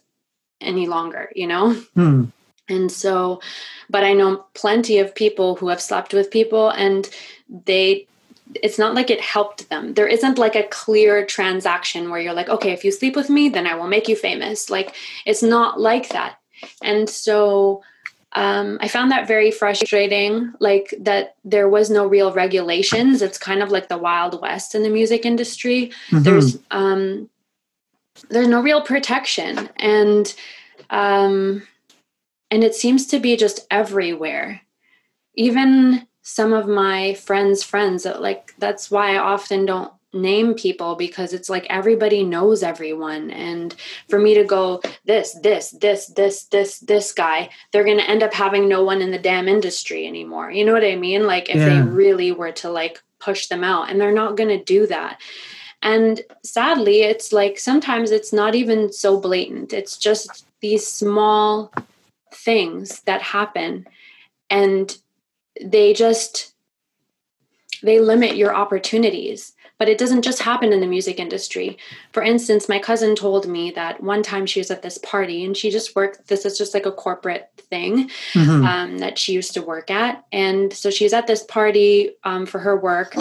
[0.60, 1.74] any longer, you know.
[1.94, 2.24] Hmm.
[2.68, 3.40] And so,
[3.88, 7.08] but I know plenty of people who have slept with people and
[7.66, 8.06] they,
[8.62, 9.94] it's not like it helped them.
[9.94, 13.48] There isn't like a clear transaction where you're like, okay, if you sleep with me,
[13.48, 14.70] then I will make you famous.
[14.70, 14.94] Like,
[15.26, 16.38] it's not like that.
[16.82, 17.82] And so,
[18.32, 23.22] um, I found that very frustrating, like that there was no real regulations.
[23.22, 26.24] It's kind of like the Wild West in the music industry Mhm.
[26.24, 27.28] there's um
[28.28, 30.34] there's no real protection and
[30.90, 31.62] um
[32.50, 34.60] and it seems to be just everywhere
[35.34, 41.32] even some of my friends friends like that's why i often don't name people because
[41.32, 43.30] it's like everybody knows everyone.
[43.30, 43.74] And
[44.08, 48.22] for me to go this this this this this this guy they're going to end
[48.22, 50.50] up having no one in the damn industry anymore.
[50.50, 51.26] You know what i mean?
[51.26, 51.68] Like if yeah.
[51.68, 55.20] they really were to like push them out and they're not going to do that.
[55.82, 59.72] And sadly it's like sometimes it's not even so blatant.
[59.72, 61.72] It's just these small
[62.32, 63.86] things that happen
[64.48, 64.96] and
[65.62, 66.54] they just
[67.82, 71.78] they limit your opportunities but it doesn't just happen in the music industry.
[72.12, 75.56] For instance, my cousin told me that one time she was at this party and
[75.56, 78.66] she just worked, this is just like a corporate thing mm-hmm.
[78.66, 80.22] um, that she used to work at.
[80.32, 83.14] And so she was at this party um, for her work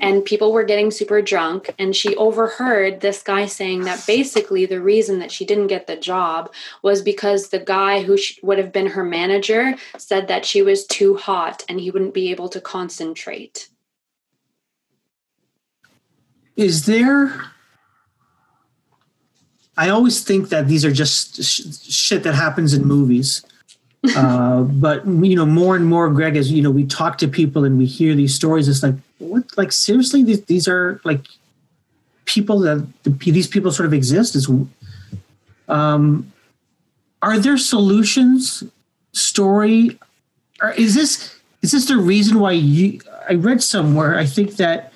[0.00, 1.74] and people were getting super drunk.
[1.78, 5.96] And she overheard this guy saying that basically the reason that she didn't get the
[5.96, 6.52] job
[6.82, 11.16] was because the guy who would have been her manager said that she was too
[11.16, 13.70] hot and he wouldn't be able to concentrate
[16.56, 17.44] is there
[19.76, 23.44] i always think that these are just sh- shit that happens in movies.
[24.16, 27.62] Uh, but you know more and more greg as you know we talk to people
[27.62, 31.24] and we hear these stories it's like what like seriously these, these are like
[32.24, 34.34] people that these people sort of exist?
[34.34, 34.48] Is
[35.68, 36.32] um
[37.20, 38.64] are there solutions
[39.14, 39.98] Storry
[40.60, 44.92] or is this is this the reason why you i read somewhere i think that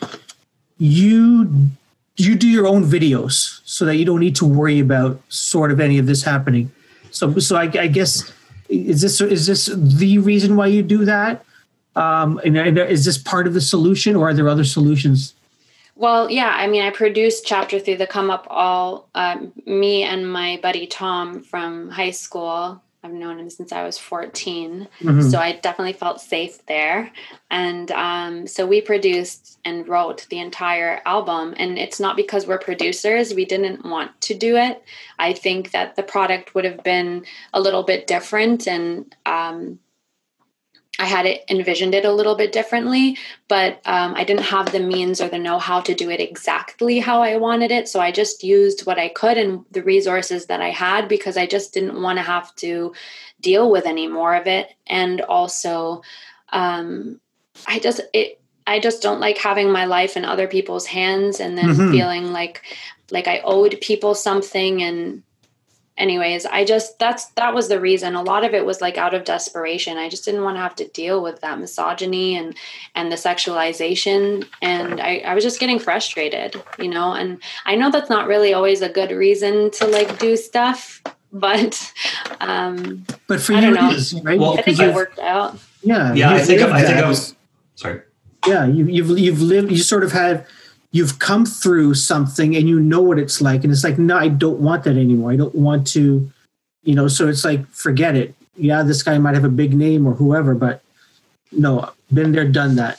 [0.78, 1.70] you
[2.16, 5.80] you do your own videos so that you don't need to worry about sort of
[5.80, 6.70] any of this happening.
[7.10, 8.32] So so I, I guess
[8.68, 11.44] is this is this the reason why you do that?
[11.94, 15.34] Um, and, and is this part of the solution, or are there other solutions?
[15.94, 19.08] Well, yeah, I mean, I produced chapter three, the come up all.
[19.14, 23.98] Um, me and my buddy Tom from high school I've known him since I was
[23.98, 24.88] 14.
[24.98, 25.22] Mm-hmm.
[25.22, 27.12] So I definitely felt safe there.
[27.52, 31.54] And um, so we produced and wrote the entire album.
[31.56, 34.82] And it's not because we're producers, we didn't want to do it.
[35.20, 38.66] I think that the product would have been a little bit different.
[38.66, 39.78] And um,
[40.98, 43.18] I had it envisioned it a little bit differently,
[43.48, 47.00] but um, I didn't have the means or the know how to do it exactly
[47.00, 47.88] how I wanted it.
[47.88, 51.46] So I just used what I could and the resources that I had because I
[51.46, 52.94] just didn't want to have to
[53.40, 54.70] deal with any more of it.
[54.86, 56.02] And also,
[56.50, 57.20] um,
[57.66, 61.56] I just it I just don't like having my life in other people's hands and
[61.56, 61.90] then mm-hmm.
[61.92, 62.62] feeling like
[63.10, 65.22] like I owed people something and
[65.98, 68.14] anyways i just that's that was the reason.
[68.14, 69.96] A lot of it was like out of desperation.
[69.96, 72.56] I just didn't want to have to deal with that misogyny and
[72.94, 74.46] and the sexualization.
[74.62, 77.12] And i, I was just getting frustrated you know?
[77.12, 81.92] And i know that's not really always a good reason to like do stuff but
[82.40, 83.90] um but for I you know.
[83.90, 84.38] it is right?
[84.38, 85.58] Well, i think it worked out.
[85.82, 87.34] Yeah yeah i think i think i was
[87.74, 88.02] sorry.
[88.46, 90.46] Yeah you, you've you've lived you sort of had
[90.96, 94.28] you've come through something and you know what it's like and it's like no i
[94.28, 95.30] don't want that anymore.
[95.30, 96.30] I don't want to
[96.84, 98.34] you know so it's like forget it.
[98.56, 100.82] Yeah this guy might have a big name or whoever but
[101.52, 102.98] no been there done that.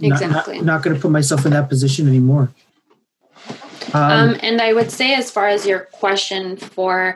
[0.00, 2.52] Exactly not, not, not going to put myself in that position anymore.
[3.92, 7.14] Um, um, and i would say as far as your question for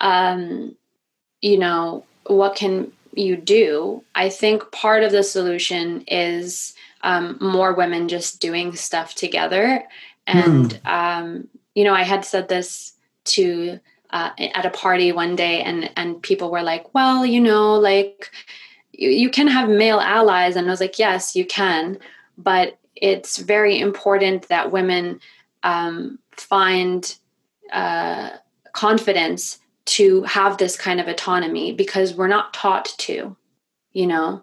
[0.00, 0.76] um,
[1.40, 6.75] you know what can you do i think part of the solution is
[7.06, 9.84] um, more women just doing stuff together.
[10.26, 10.86] And, mm.
[10.90, 12.94] um, you know, I had said this
[13.26, 13.78] to
[14.10, 18.32] uh, at a party one day, and, and people were like, well, you know, like
[18.90, 20.56] you, you can have male allies.
[20.56, 21.98] And I was like, yes, you can.
[22.36, 25.20] But it's very important that women
[25.62, 27.16] um, find
[27.72, 28.30] uh,
[28.72, 33.36] confidence to have this kind of autonomy because we're not taught to,
[33.92, 34.42] you know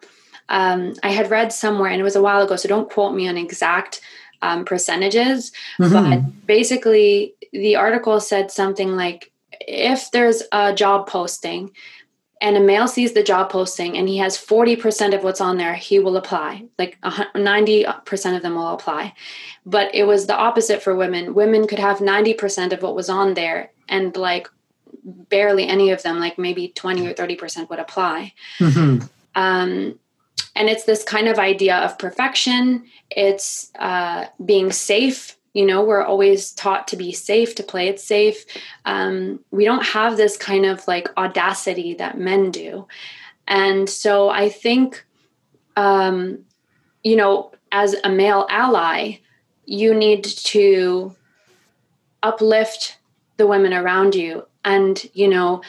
[0.54, 3.28] um, I had read somewhere, and it was a while ago, so don't quote me
[3.28, 4.02] on exact
[4.44, 5.94] um, percentages, mm-hmm.
[5.94, 9.32] but basically, the article said something like
[9.62, 11.72] if there's a job posting
[12.40, 15.74] and a male sees the job posting and he has 40% of what's on there,
[15.74, 16.66] he will apply.
[16.78, 19.14] Like 90% of them will apply.
[19.66, 21.34] But it was the opposite for women.
[21.34, 24.50] Women could have 90% of what was on there and like
[25.06, 28.34] barely any of them, like maybe 20 or 30% would apply.
[28.60, 29.06] Mm-hmm.
[29.36, 30.00] Um,
[30.56, 32.86] and it's this kind of idea of perfection.
[33.10, 35.38] It's uh, being safe.
[35.54, 38.46] You know we're always taught to be safe to play it safe.
[38.86, 42.88] Um, we don't have this kind of like audacity that men do.
[43.48, 45.06] And so i think
[45.76, 46.40] um,
[47.04, 49.18] you know as a male ally
[49.66, 51.16] you need to
[52.22, 52.98] uplift
[53.38, 54.46] the women around you.
[54.66, 55.62] And you know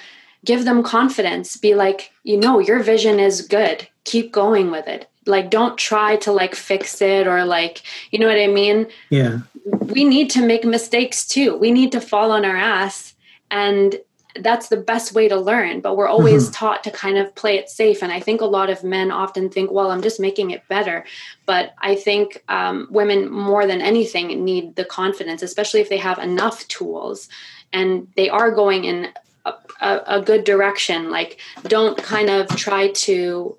[0.45, 3.89] give them confidence be like you know your vision is good.
[4.05, 5.09] Keep going with it.
[5.27, 8.87] Like don't try to like fix it or like you know what i mean?
[9.11, 9.41] Yeah.
[9.65, 11.57] we need to make mistakes too.
[11.57, 13.15] We need to fall on our ass
[13.51, 13.97] and
[14.41, 17.69] that's the best way to learn but we're always taught to kind of play it
[17.69, 20.67] safe and i think a lot of men often think well i'm just making it
[20.69, 21.05] better.
[21.47, 26.19] But i think um, women more than anything need the confidence especially if they have
[26.19, 27.29] enough tools
[27.73, 29.09] and they are going in
[29.45, 33.57] a, a, good direction like don't kind of try to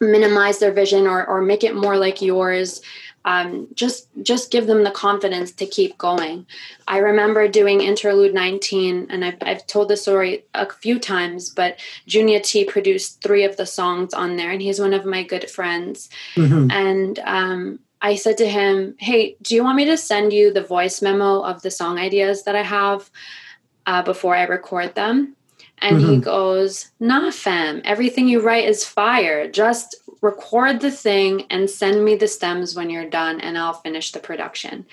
[0.00, 2.80] minimize their vision or, or make it more like yours.
[3.26, 6.46] Um, just just give them the confidence to keep going.
[6.88, 11.78] I remember doing interlude 19 and I've, I've told the story a few times but
[12.06, 15.50] junior t produced three of the songs on there and he's one of my good
[15.50, 16.08] friends.
[16.34, 16.72] Mhm.
[16.72, 20.62] and um, I said to him, Hey, do you want me to send you the
[20.62, 23.10] voice memo of the song ideas that I have
[23.90, 25.34] uh, before I record them?
[25.82, 26.22] And he Mhm.
[26.22, 29.48] goes, Nah, fam, everything you write is fire.
[29.62, 29.88] Just
[30.20, 34.18] record the thing and send me the stems when you're done, and I'll finish the
[34.28, 34.84] production.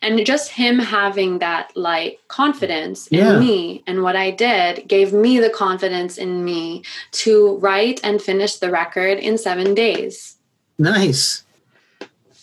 [0.00, 3.34] And just him having that like confidence Yeah.
[3.34, 6.82] in me and what I did gave me the confidence in me
[7.22, 10.36] to write and finish the record in seven days.
[10.78, 11.44] Nice.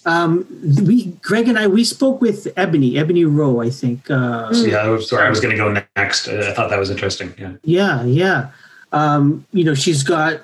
[0.08, 0.48] Um,
[0.86, 4.10] we, Greg and I, we spoke with Ebonnie, Ebonnie Rowe, I think.
[4.10, 4.72] Uh, Mm.
[4.72, 6.30] Yeah, I was, sorry, I was going to go next.
[6.30, 7.34] I thought that was interesting.
[7.38, 7.54] Yeah.
[7.64, 8.50] Yeah, yeah.
[8.94, 10.40] Um, you know, she's got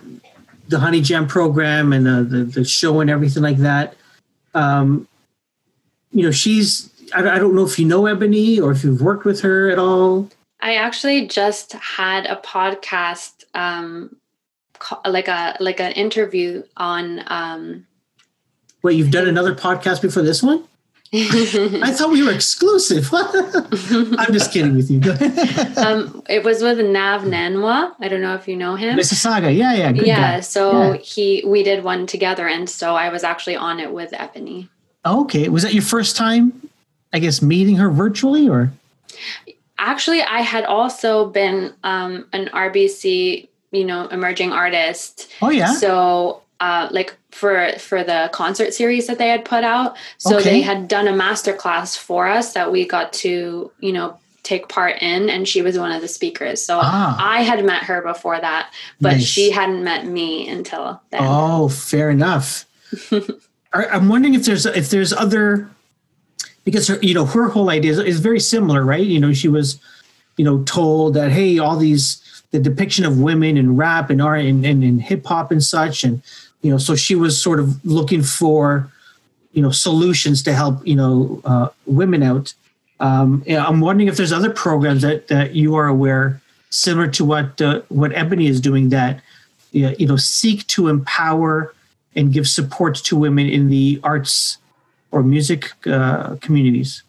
[0.68, 3.96] the Honey Jam program and uh, the the show and everything like that.
[4.54, 5.08] Um,
[6.12, 6.90] you know, she's.
[7.16, 9.80] I, I don't know if you know Ebonnie or if you've worked with her at
[9.80, 10.30] all.
[10.60, 14.16] I actually just had a podcast, um,
[15.06, 17.24] like a like an interview on.
[17.28, 17.88] Um,
[18.84, 20.64] Wait, you've done another podcast before this one?
[21.16, 23.08] I thought we were exclusive.
[23.14, 25.00] I'm just kidding with you.
[25.78, 27.94] Um, it was with Nav Nanwa.
[28.00, 28.98] I don't know if you know him.
[28.98, 30.40] Mississauga, yeah, yeah, good yeah, guy.
[30.40, 30.98] so Yeah.
[30.98, 34.70] he we did one together, and so I was actually on it with Ebonnie.
[35.06, 36.70] Okay, was that your first time?
[37.12, 38.72] I guess meeting her virtually, or
[39.78, 45.30] Actually, I had also been um, an RBC, you know, emerging artist.
[45.42, 49.96] oh yeah, So, uh, like for for the concert series that they had put out,
[50.18, 50.50] so Okay.
[50.50, 54.68] they had done a master class for us that we got to, you know, take
[54.68, 56.64] part in, and she was one of the speakers.
[56.64, 57.18] So Ah.
[57.20, 59.24] I had met her before that, but Nice.
[59.24, 61.22] she hadn't met me until then.
[61.24, 62.66] Oh, fair enough.
[63.74, 65.70] I'm wondering if there's if there's other
[66.64, 69.06] because her, you know her whole idea is, is very similar, right?
[69.06, 69.80] You know, she was
[70.38, 72.20] you know told that hey, all these
[72.52, 76.04] the depiction of women in rap and art and, and, and hip hop and such,
[76.04, 76.22] and
[76.64, 78.90] you know, so she was sort of looking for
[79.52, 82.54] you know solutions to help you know uh, women out.
[83.00, 86.42] Um, I'm wondering if there's other programs that that you are aware
[86.72, 89.22] similar to what uh, what Ebonnie is doing that
[89.72, 91.74] you know seek to empower
[92.16, 94.58] and give support to women in the arts
[95.12, 97.04] or music uh, communities.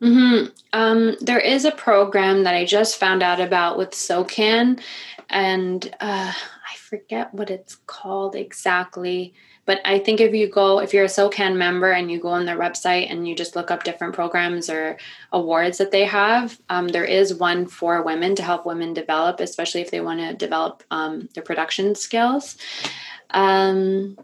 [0.00, 4.80] hmm Um, there is a program that I just found out about with SOCAN,
[5.28, 6.32] and uh,
[6.70, 9.34] I forget what it's called exactly.
[9.66, 12.44] But I think if you go, if you're a SOCAN member and you go on
[12.44, 14.96] their website and you just look up different programs or
[15.32, 19.80] awards that they have, um, there is one for women to help women develop, especially
[19.80, 22.56] if they want to develop um, their production skills.
[23.30, 24.16] Um,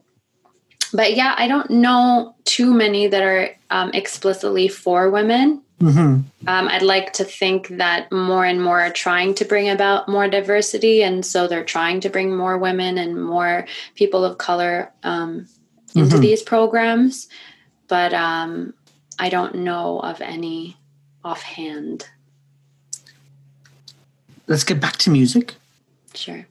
[0.92, 5.62] but yeah, I don't know too many that are um, explicitly for women.
[5.80, 6.48] Mm-hmm.
[6.48, 10.26] Um, I'd like to think that more and more are trying to bring about more
[10.28, 15.46] diversity, and so they're trying to bring more women and more people of color um,
[15.94, 16.20] into Mhm.
[16.20, 17.28] these programs.
[17.88, 18.72] But um,
[19.18, 20.76] I don't know of any
[21.24, 22.08] offhand.
[24.46, 25.54] Let's get back to music.
[26.14, 26.46] Sure.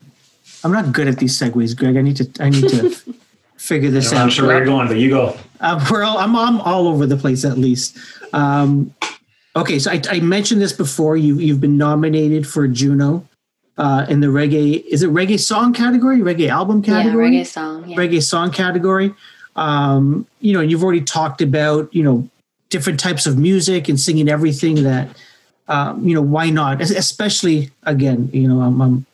[0.62, 1.96] I'm not good at these segues, Greg.
[1.96, 2.90] I need to I need to
[3.56, 4.22] figure this out.
[4.22, 5.36] I'm sure where you're going, but you go.
[5.60, 7.96] Uh, we're all, I'm, I'm all over the place at least.
[8.32, 8.94] Um,
[9.56, 11.16] okay, so I, I mentioned this before.
[11.16, 13.26] You you've been nominated for Juno
[13.78, 14.84] uh, in the reggae.
[14.86, 16.18] Is it reggae song category?
[16.18, 17.34] Reggae album category?
[17.34, 17.88] Yeah, reggae song.
[17.88, 17.96] Yeah.
[17.96, 19.14] reggae song category.
[19.56, 22.28] Um, you know, you've already talked about you know
[22.68, 25.08] different types of music and singing everything that
[25.68, 26.80] um, you know why not?
[26.80, 29.06] Especially again, you know, I'm, I'm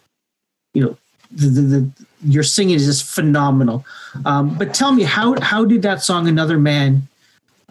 [0.74, 0.98] you know
[1.30, 1.90] the, the, the
[2.24, 3.84] your singing is just phenomenal.
[4.24, 7.08] Um, but tell me how how did that song Another Man?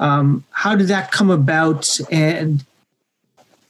[0.01, 1.87] Um, how did that come about?
[2.11, 2.65] And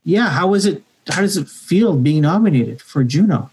[0.03, 0.81] yeah, how was it?
[1.07, 3.51] How does it feel being nominated for Juno?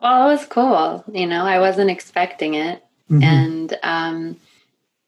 [0.00, 1.02] Well, it was cool.
[1.10, 2.84] You know, I wasn't expecting it.
[3.10, 3.22] Mhm.
[3.22, 4.36] and um,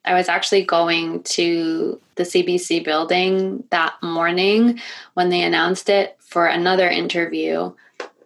[0.05, 4.79] I was actually going to the CBC building that morning
[5.15, 7.73] when they announced it for another interview.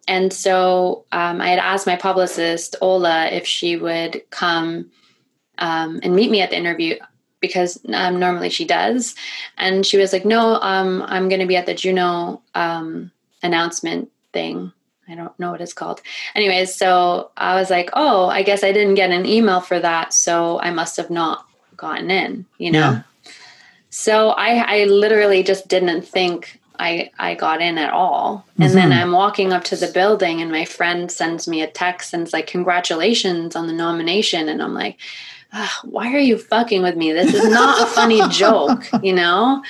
[0.10, 4.92] and so um, I had asked my publicist Ola if she would come
[5.58, 6.98] um, and meet me at the interview
[7.42, 9.16] because um, normally she does,
[9.58, 13.12] and she was like, "No, um, I'm going to be at the Juno um,
[13.44, 14.72] announcement thing."
[15.10, 16.02] I don't know what it's called.
[16.36, 20.14] Anyways, so I was like, "Oh, I guess I didn't get an email for that,
[20.14, 22.80] so I must have not gotten in." You know.
[22.80, 23.02] Yeah.
[23.90, 28.46] So I, I literally just didn't think I, I got in at all.
[28.58, 29.02] And then Mhm.
[29.02, 32.34] I'm walking up to the building and my friend sends me a text and it's
[32.34, 34.50] like, congratulations on the nomination.
[34.50, 34.98] And I'm like, "Ugh,
[35.84, 37.12] why are you fucking with me?
[37.12, 39.64] This is not a funny joke, you know?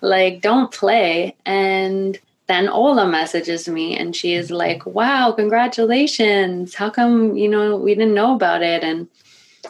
[0.00, 1.36] Like, don't play.
[1.44, 6.74] And then Ola messages me and she is like, wow, congratulations.
[6.74, 8.82] How come, you know, we didn't know about it?
[8.82, 9.08] And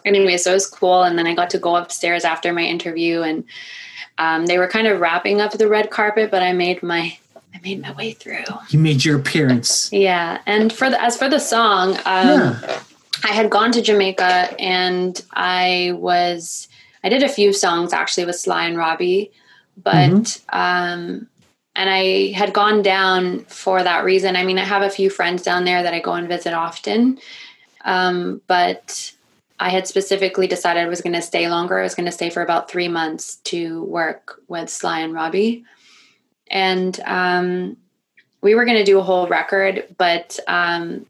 [0.04, 1.02] anyway, so it was cool.
[1.02, 3.44] And then I got to go upstairs after my interview and
[4.18, 7.18] um, they were kind of wrapping up the red carpet, but I made my
[7.54, 8.44] I made my way through.
[8.68, 9.90] You made your appearance.
[9.92, 12.82] Yeah, and for the as for the song, um, yeah.
[13.26, 16.68] I had gone to Jamaica and I was
[17.02, 19.32] I did a few songs actually with Sly and Robbie,
[19.76, 21.28] but um,
[21.74, 24.36] and I had gone down for that reason.
[24.36, 27.18] I mean, I have a few friends down there that I go and visit often,
[27.84, 29.12] um, but
[29.58, 31.80] I had specifically decided I was going to stay longer.
[31.80, 35.64] I was going to stay for about three months to work with Sly and Robbie,
[36.48, 37.76] and um,
[38.40, 41.06] we were going to do a whole record, but um,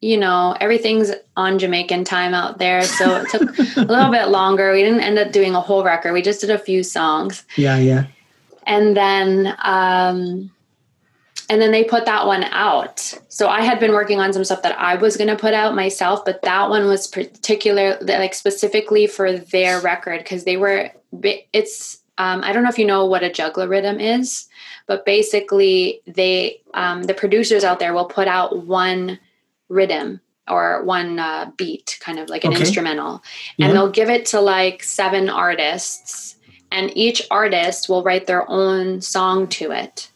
[0.00, 4.72] you know everything's on Jamaican time out there, so it took a little bit longer.
[4.72, 6.12] We didn't end up doing a whole record.
[6.12, 8.06] We just did a few songs, Yeah, yeah.
[8.66, 10.50] and then um,
[11.50, 13.00] and then they put that one out.
[13.28, 15.74] So I had been working on some stuff that I was going to put out
[15.74, 20.90] myself, but that one was particular, like specifically for their record because they were.
[21.52, 24.46] It's um, I don't know if you know what a juggler rhythm is,
[24.86, 29.18] but basically they um, the producers out there will put out one
[29.70, 32.60] rhythm or one uh, beat, kind of like an Okay.
[32.60, 33.22] instrumental,
[33.56, 33.66] Yeah.
[33.66, 36.36] and they'll give it to like seven artists,
[36.72, 40.10] and each artist will write their own song to it,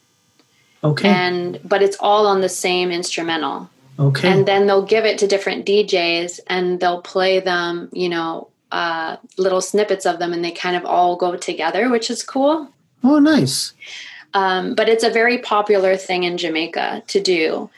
[0.83, 1.09] Okay.
[1.09, 4.27] and but it's all on the same instrumental okay.
[4.29, 9.15] and then they'll give it to different DJs and they'll play them, you know, uh,
[9.37, 12.67] little snippets of them, and they kind of all go together, which is cool.
[13.05, 13.71] oh, nice.
[14.33, 17.69] Um, but it's a very popular thing in Jamaica to do.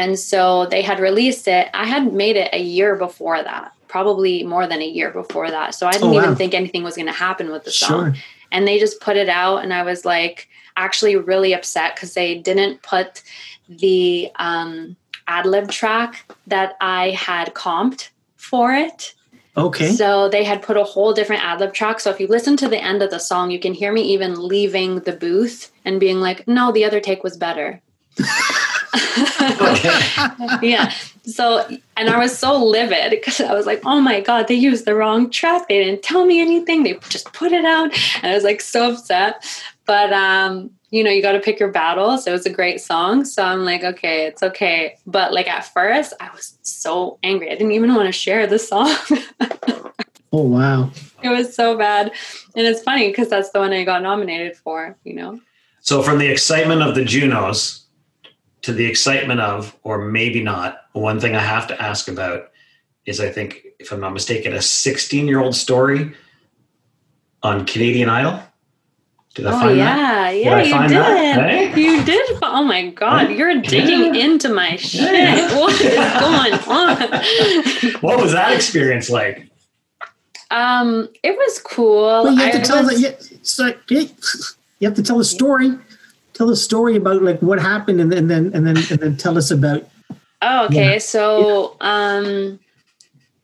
[0.00, 1.68] And so they had released it.
[1.72, 5.74] I had made it a year before that, probably more than a year before that.
[5.74, 6.22] So I didn't Oh, wow.
[6.24, 8.22] even think anything was going to happen with the song Sure.
[8.52, 12.30] and they just put it out and i was like actually really upset because they
[12.48, 13.22] didn't put
[13.68, 14.94] the um,
[15.26, 16.10] ad lib track
[16.46, 19.14] that i had comped for it
[19.56, 19.90] Okay.
[19.92, 22.68] so they had put a whole different ad lib track so if you listen to
[22.68, 26.20] the end of the song you can hear me even leaving the booth and being
[26.20, 27.80] like no the other take was better
[30.62, 30.92] yeah.
[31.24, 31.66] So,
[31.96, 34.94] and I was so livid because I was like, oh my God, they used the
[34.94, 35.68] wrong track.
[35.68, 36.82] They didn't tell me anything.
[36.82, 37.92] They just put it out.
[38.22, 39.44] And I was like so upset.
[39.86, 42.26] But, um, you know, you got to pick your battles.
[42.26, 43.24] It was a great song.
[43.24, 44.96] So I'm like, okay, it's okay.
[45.06, 47.50] But like at first, I was so angry.
[47.50, 48.88] I didn't even want to share the song.
[50.32, 50.90] oh, wow.
[51.22, 52.12] it was so bad.
[52.54, 55.40] And it's funny because that's the one I got nominated for, you know?
[55.80, 57.85] So from the excitement of the Junos
[58.66, 62.50] to the excitement of, or maybe not, one thing I have to ask about
[63.06, 66.14] is I think, if I'm not mistaken, a 16 year old Storry
[67.44, 68.42] on Canadian Idol.
[69.36, 69.84] Did I Oh find that?
[69.84, 70.98] yeah, yeah, I you find did.
[70.98, 71.50] that?
[71.50, 71.80] Hey?
[71.80, 72.38] You did.
[72.42, 75.14] Oh my God, you're digging into my shit.
[75.14, 75.56] Yeah.
[75.60, 78.00] What is going on?
[78.00, 79.48] What was that experience like?
[80.50, 82.24] Um, it was cool.
[82.24, 84.08] Well, you have I to tell was- the, you, so, you
[84.80, 85.78] you have to tell a story.
[86.36, 89.38] Tell a story about like what happened, and, and then and then and then tell
[89.38, 89.88] us about.
[90.42, 90.92] Oh, okay.
[90.92, 90.98] Yeah.
[90.98, 92.60] So, um,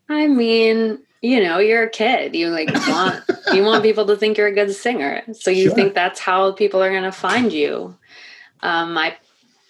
[0.09, 2.35] I mean, you know, you're a kid.
[2.35, 5.75] You like want you want people to think you're a good singer, so you Sure.
[5.75, 7.97] think that's how people are going to find you.
[8.61, 9.15] Um, my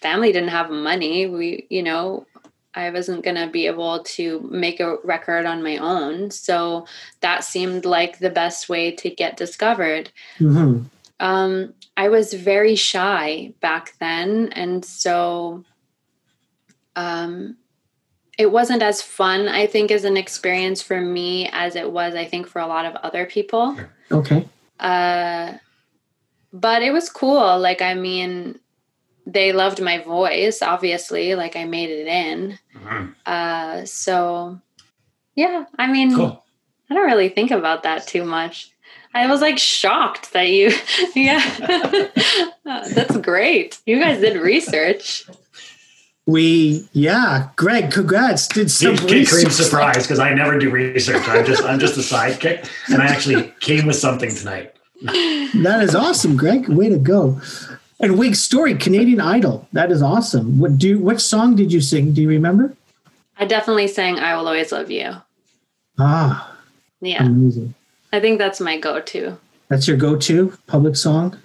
[0.01, 1.25] family didn't have money.
[1.27, 2.27] We, you know,
[2.75, 6.87] I wasn't going to be able to make a record on my own, so
[7.21, 10.11] that seemed like the best way to get discovered.
[10.39, 10.85] Mhm.
[11.19, 15.63] Um, I was very shy back then, and so
[16.95, 17.57] um,
[18.37, 22.25] it wasn't as fun, I think, as an experience for me as it was, I
[22.25, 23.77] think, for a lot of other people.
[24.11, 24.47] Okay.
[24.79, 25.53] Uh,
[26.51, 27.59] but it was cool.
[27.59, 28.59] Like, I mean,
[29.25, 31.35] they loved my voice, obviously.
[31.35, 32.59] Like, I made it in.
[32.75, 33.15] Mhm.
[33.25, 34.59] Uh, so,
[35.35, 36.43] yeah, I mean, Cool.
[36.89, 38.71] I don't really think about that too much.
[39.13, 40.71] I was like shocked that you,
[41.15, 41.41] yeah,
[42.65, 43.79] Uh, that's great.
[43.85, 45.25] You guys did research.
[46.25, 48.47] We yeah, Greg, congrats.
[48.47, 51.27] Did some Big kick surprise because I never do research.
[51.27, 54.73] I'm just I'm just a sidekick, and I actually came with something tonight.
[55.01, 56.69] That is awesome, Greg.
[56.69, 57.41] Way to go.
[57.99, 59.67] And Wig Story, Canadian Idol.
[59.73, 60.59] That is awesome.
[60.59, 62.13] What do what song did you sing?
[62.13, 62.73] Do you remember?
[63.37, 65.15] I definitely sang I Will Always Love You.
[65.99, 66.55] Ah,
[67.01, 67.25] Yeah.
[67.25, 67.73] amazing.
[68.13, 69.37] I think that's my go to.
[69.69, 71.37] That's your go-to public song.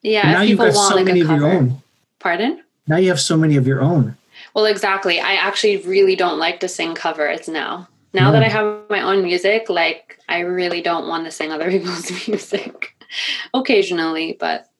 [0.00, 0.22] Yeah.
[0.22, 1.82] And now you've got want so like many of your own.
[2.18, 2.62] Pardon?
[2.86, 4.16] Now you have so many of your own.
[4.54, 5.20] Well, exactly.
[5.20, 7.86] I actually really don't like to sing covers now.
[8.14, 11.70] Now that I have my own music, like I really don't want to sing other
[11.70, 12.96] people's music.
[13.54, 14.70] Occasionally, but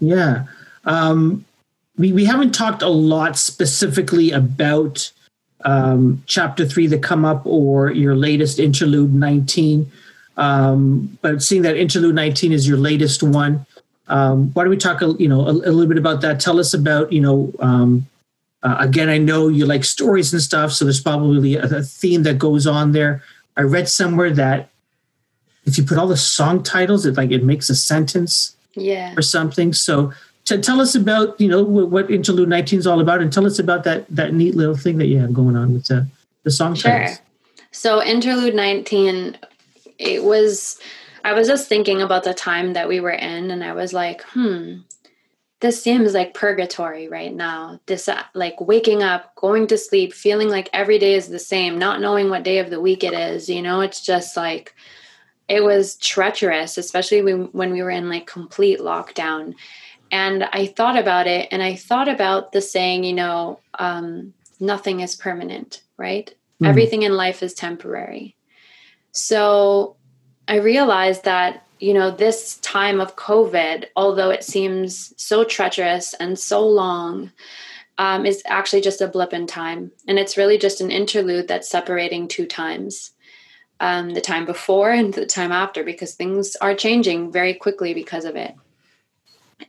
[0.00, 0.46] Yeah.
[0.84, 1.44] Um,
[1.96, 5.12] we, we haven't talked a lot specifically about
[5.64, 9.90] um, chapter three, the come up, or your latest interlude 19.
[10.38, 13.66] Um, but seeing that interlude 19 is your latest one,
[14.06, 16.40] um, why don't we talk, a, you know, a, a little bit about that?
[16.40, 18.06] Tell us about, you know, um,
[18.62, 22.22] uh, again, I know you like stories and stuff, so there's probably a, a theme
[22.22, 23.22] that goes on there.
[23.56, 24.70] I read somewhere that
[25.64, 29.14] if you put all the song titles, it like it makes a sentence yeah.
[29.16, 29.72] or something.
[29.72, 30.12] So
[30.46, 33.46] to tell us about you know what, what Interlude 19 is all about, and tell
[33.46, 36.06] us about that that neat little thing that you have going on with the
[36.44, 36.90] the song Sure.
[36.90, 37.20] titles.
[37.70, 39.36] So interlude 19
[39.98, 40.78] it was
[41.24, 44.22] I was just thinking about the time that we were in and I was like,
[44.22, 44.78] hmm,
[45.60, 47.80] this seems like purgatory right now.
[47.86, 51.78] This uh, like waking up, going to sleep, feeling like every day is the same,
[51.78, 54.74] not knowing what day of the week it is, you know, it's just like
[55.48, 59.54] it was treacherous, especially when, when we were in like complete lockdown.
[60.10, 65.00] And I thought about it and I thought about the saying, you know, um, nothing
[65.00, 66.32] is permanent, right?
[66.62, 66.68] Mhm.
[66.68, 68.36] Everything in life is temporary.
[69.12, 69.96] So
[70.46, 76.38] I realized that, you know, this time of COVID, although it seems so treacherous and
[76.38, 77.32] so long,
[77.98, 79.90] um, is actually just a blip in time.
[80.06, 83.12] And it's really just an interlude that's separating two times
[83.80, 88.24] um, the time before and the time after, because things are changing very quickly because
[88.24, 88.54] of it.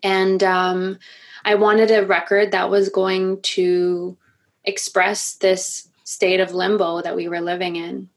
[0.03, 0.99] And um,
[1.43, 4.17] I wanted a record that was going to
[4.63, 8.09] express this state of limbo that we were living in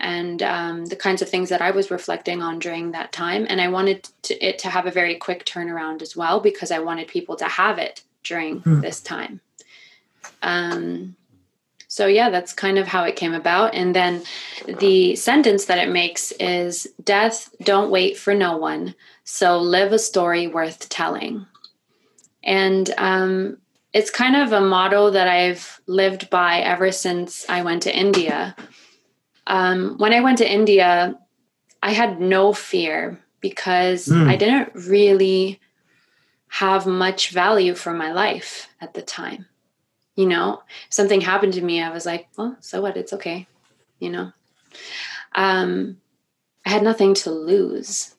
[0.00, 3.46] and um, the kinds of things that I was reflecting on during that time.
[3.48, 6.78] And I wanted to, it to have a very quick turnaround as well because I
[6.78, 8.80] wanted people to have it during Hmm.
[8.80, 9.40] this time.
[10.42, 11.16] Um,
[11.88, 13.74] so, yeah, that's kind of how it came about.
[13.74, 14.22] And then
[14.78, 18.94] the sentence that it makes is Death, don't wait for no one.
[19.24, 21.46] So, live a story worth telling.
[22.44, 23.58] And um,
[23.92, 28.54] it's kind of a motto that I've lived by ever since I went to India.
[29.50, 31.18] Um, when I went to India,
[31.82, 34.28] I had no fear because Mm.
[34.28, 35.60] I didn't really
[36.48, 39.46] have much value for my life at the time.
[40.14, 42.96] You know, if something happened to me, I was like, well, so what?
[42.96, 43.48] It's okay.
[43.98, 44.32] You know,
[45.34, 45.96] um,
[46.64, 48.14] I had nothing to lose.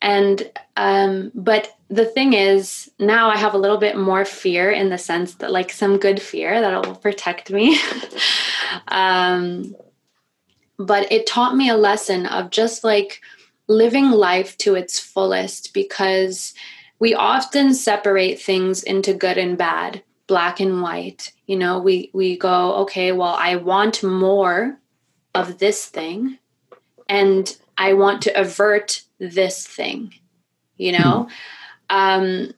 [0.00, 4.88] And, um, but the thing is, now I have a little bit more fear in
[4.88, 7.78] the sense that, like, some good fear that'll protect me.
[8.88, 9.74] um,
[10.78, 13.20] but it taught me a lesson of just like
[13.68, 16.54] living life to its fullest because
[16.98, 21.32] we often separate things into good and bad black and white.
[21.46, 24.78] You know we we go okay well i want more
[25.34, 26.38] of this thing
[27.08, 30.12] and i want to avert this thing
[30.76, 31.28] you know?
[31.90, 32.52] Um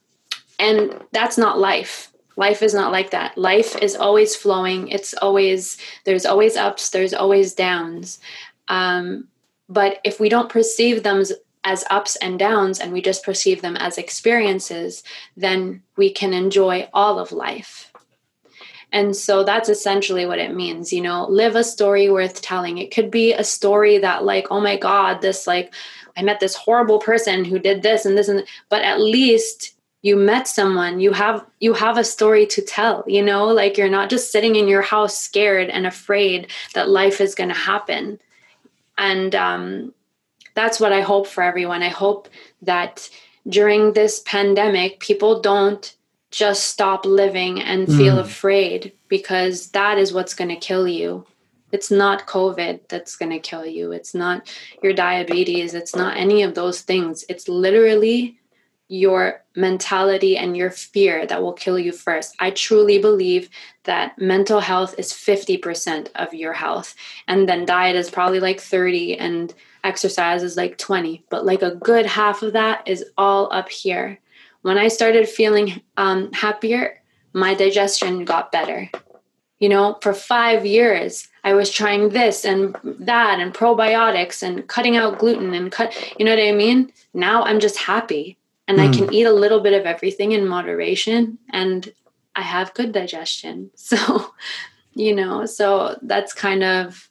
[0.59, 3.36] and that's not life life is not like that.
[3.36, 4.89] Life is always flowing.
[4.89, 8.20] It's always there's always ups there's always downs.
[8.68, 9.26] Um,
[9.68, 11.22] but if we don't perceive them
[11.64, 15.03] as, ups and downs and we just perceive them as experiences
[15.36, 17.93] then we can enjoy all of life.
[18.91, 22.78] And so that's essentially what it means you know live a story worth telling.
[22.78, 25.74] It could be a story that like oh my god this like
[26.16, 30.14] i met this horrible person who did this and this and but at least you
[30.16, 33.46] met someone you have you have a story to tell you know?
[33.46, 37.49] Like you're not just sitting in your house scared and afraid that life is going
[37.51, 38.18] to happen.
[38.96, 39.94] And um,
[40.55, 41.82] that's what i hope for everyone.
[41.82, 42.28] I hope
[42.62, 43.09] that
[43.49, 45.94] during this pandemic people don't
[46.30, 48.20] just stop living and feel Mm.
[48.20, 51.24] afraid because that is what's going to kill you.
[51.72, 53.92] It's not covid that's going to kill you.
[53.92, 54.49] It's not
[54.82, 55.74] your diabetes.
[55.74, 57.24] It's not any of those things.
[57.28, 58.38] It's literally
[58.89, 62.34] your mentality and your fear that will kill you first.
[62.41, 63.51] I truly believe
[63.84, 66.95] that mental health is 50% of your health
[67.26, 71.74] and then diet is probably like 30 and exercise is like 20, but like a
[71.74, 74.18] good half of that is all up here.
[74.62, 77.01] When I started feeling um, happier,
[77.34, 78.91] my digestion got better.
[79.59, 84.97] You know, for five years, I was trying this and that and probiotics and cutting
[84.97, 86.93] out gluten and cut, you know what I mean?
[87.12, 88.38] Now I'm just happy
[88.69, 88.83] and mm.
[88.83, 88.93] I hmm.
[88.93, 91.93] can eat a little bit of everything in moderation and
[92.37, 93.71] I have good digestion.
[93.77, 94.33] So,
[94.95, 97.09] you know, so that's kind of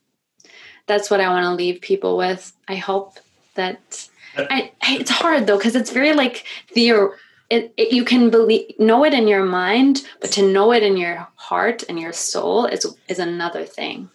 [0.86, 2.54] that's what I want to leave people with.
[2.68, 3.18] I hope
[3.56, 7.12] that I, it's hard though because it's very like the
[7.50, 10.98] it, it, you can believe know it in your mind, but to know it in
[10.98, 14.10] your heart and your soul is is another thing.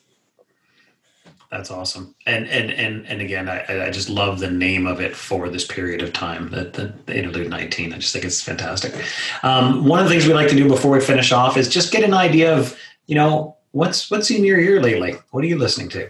[1.53, 2.15] That's awesome.
[2.25, 5.67] And and and and again, I, I just love the name of it for this
[5.67, 7.93] period of time, that the, the interlude 19.
[7.93, 8.95] I just think it's fantastic.
[9.43, 11.93] Um, one of the things we like to do before we finish off is just
[11.93, 12.75] get an idea of,
[13.07, 15.17] you know, what's what's in your ear lately?
[15.31, 16.09] What are you listening to?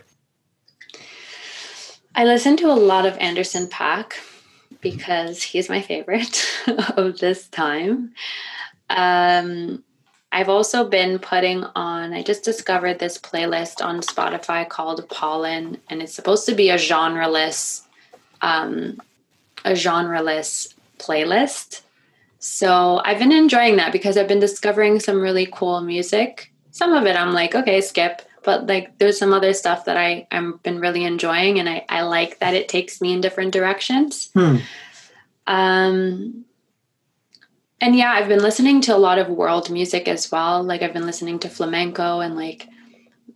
[2.14, 4.12] I listen to a lot of Anderson Paak
[4.80, 6.46] because he's my favorite
[6.96, 8.14] of this time.
[8.90, 9.82] Um,
[10.32, 16.02] I've also been putting on, I just discovered this playlist on Spotify called Pollen, and
[16.02, 17.82] it's supposed to be a genreless,
[18.40, 18.98] um,
[19.64, 21.82] a genreless playlist.
[22.38, 26.50] So I've been enjoying that because I've been discovering some really cool music.
[26.70, 28.22] Some of it I'm like, okay, skip.
[28.42, 32.02] But like there's some other stuff that I, I've been really enjoying and I, I
[32.02, 34.30] like that it takes me in different directions.
[34.34, 34.56] Hmm.
[35.46, 36.44] Um
[37.82, 40.62] and yeah, I've been listening to a lot of world music as well.
[40.62, 42.68] Like I've been listening to flamenco and like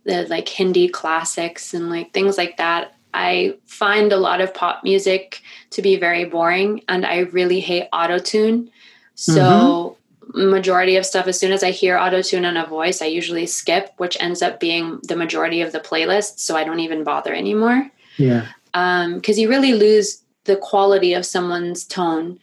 [0.05, 2.95] the like Hindi classics and like things like that.
[3.13, 5.41] I find a lot of pop music
[5.71, 8.69] to be very boring and I really hate autotune.
[9.15, 10.49] So mm-hmm.
[10.49, 13.91] majority of stuff as soon as I hear autotune on a voice, I usually skip,
[13.97, 17.91] which ends up being the majority of the playlist, so I don't even bother anymore.
[18.15, 18.47] Yeah.
[18.73, 22.39] Um cuz you really lose the quality of someone's tone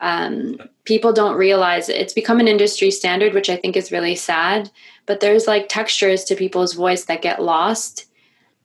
[0.00, 4.70] um, people don't realize it's become an industry standard, which I think is really sad.
[5.04, 8.06] But there's like textures to people's voice that get lost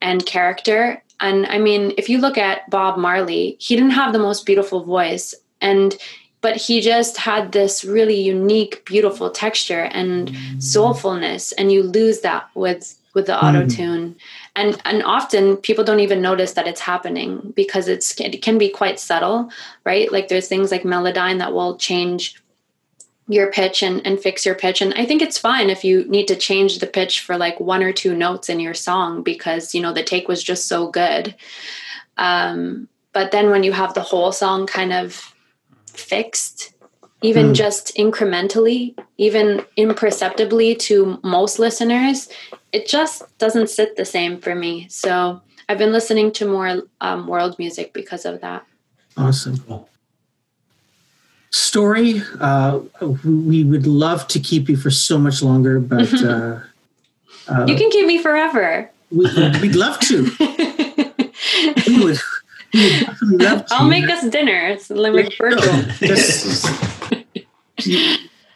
[0.02, 1.04] and character.
[1.20, 4.86] And I mean, if you look at Bob Marley, he didn't have the most beautiful
[4.86, 5.36] voice.
[5.60, 5.98] And
[6.40, 11.54] but he just had this really unique, beautiful texture and soulfulness.
[11.58, 13.44] And you lose that with with the mm.
[13.44, 14.16] auto tune
[14.56, 18.70] and and often people don't even notice that it's happening because it's it can be
[18.70, 19.50] quite subtle
[19.84, 20.12] right?
[20.12, 22.36] Like there's things like melodyne that will change
[23.28, 24.82] your pitch and, and fix your pitch.
[24.82, 27.82] And i think it's fine if you need to change the pitch for like one
[27.82, 31.36] or two notes in your song because you know the take was just so good.
[32.18, 35.34] Um, but then when you have the whole song kind of
[35.88, 36.74] fixed
[37.22, 37.56] even mm.
[37.56, 42.30] just incrementally even imperceptibly to most listeners
[42.74, 44.88] it just doesn't sit the same for me.
[44.90, 48.66] So I've been listening to more um, world music because of that.
[49.16, 49.64] Awesome.
[51.52, 52.80] Storry, uh,
[53.24, 56.60] we would love to keep you for so much longer, but uh,
[57.48, 58.90] uh, you can keep me forever.
[59.12, 59.26] We,
[59.62, 60.24] would love to.
[61.88, 62.18] we would.
[62.74, 63.74] We would love to.
[63.76, 64.68] I'll make us dinner.
[64.70, 65.62] It's like virtual.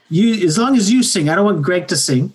[0.10, 1.30] You, as long as you sing.
[1.30, 2.34] I don't want Greg to sing.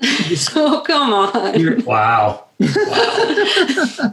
[0.56, 1.84] oh, come on.
[1.84, 2.44] Wow.
[2.58, 4.12] wow.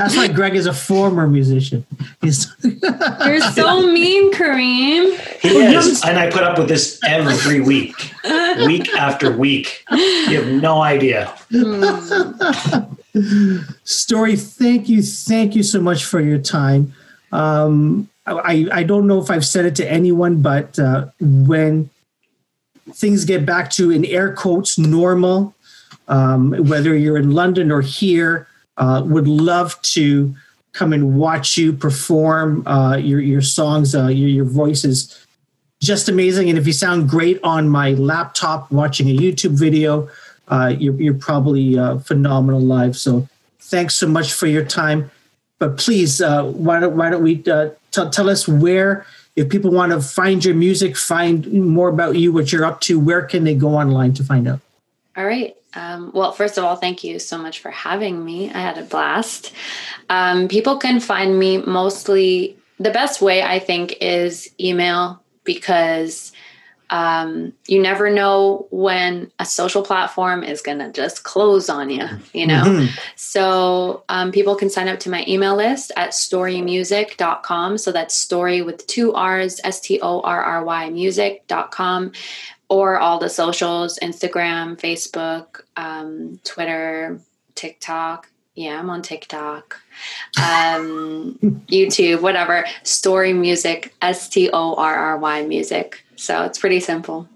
[0.00, 1.84] That's why Greg is a former musician.
[2.22, 5.18] He's You're so mean, Kareem.
[5.40, 6.02] He is.
[6.04, 7.94] And I put up with this every week,
[8.66, 9.84] week after week.
[9.90, 11.26] You have no idea.
[13.84, 15.02] Storry, thank you.
[15.02, 16.94] Thank you so much for your time.
[17.30, 21.90] Um, I, I don't know if I've said it to anyone, but uh, when
[22.94, 25.54] things get back to, in air quotes, normal,
[26.08, 30.34] um, whether you're in London or here, uh, would love to
[30.72, 33.94] come and watch you perform uh, your, your songs.
[33.94, 35.26] Uh, your, your voice is
[35.80, 36.48] just amazing.
[36.48, 40.08] And if you sound great on my laptop watching a YouTube video,
[40.48, 42.96] uh, you're, you're probably uh, phenomenal live.
[42.96, 43.28] So
[43.60, 45.10] thanks so much for your time.
[45.58, 49.06] But please, uh, why, don't, why don't we t- tell us where
[49.40, 53.00] if people want to find your music, find more about you, what you're up to,
[53.00, 54.60] where can they go online to find out?
[55.16, 55.56] All right.
[55.74, 58.50] Um, well, first of all, thank you so much for having me.
[58.50, 59.52] I had a blast.
[60.10, 66.32] Um, people can find me mostly, the best way I think is email because
[66.90, 72.04] um, you never know when a social platform is going to just close on you,
[72.32, 72.64] you know?
[72.64, 72.98] Mm-hmm.
[73.14, 77.78] So um, people can sign up to my email list at storrymusic.com.
[77.78, 82.12] So that's storry with two R's, S T O R R Y music.com,
[82.68, 87.20] or all the socials Instagram, Facebook, um, Twitter,
[87.54, 88.28] TikTok.
[88.56, 89.80] Yeah, I'm on TikTok,
[90.36, 91.38] um,
[91.70, 92.64] YouTube, whatever.
[92.82, 96.04] Storry Music, S T O R R Y Music.
[96.20, 97.28] So it's pretty simple.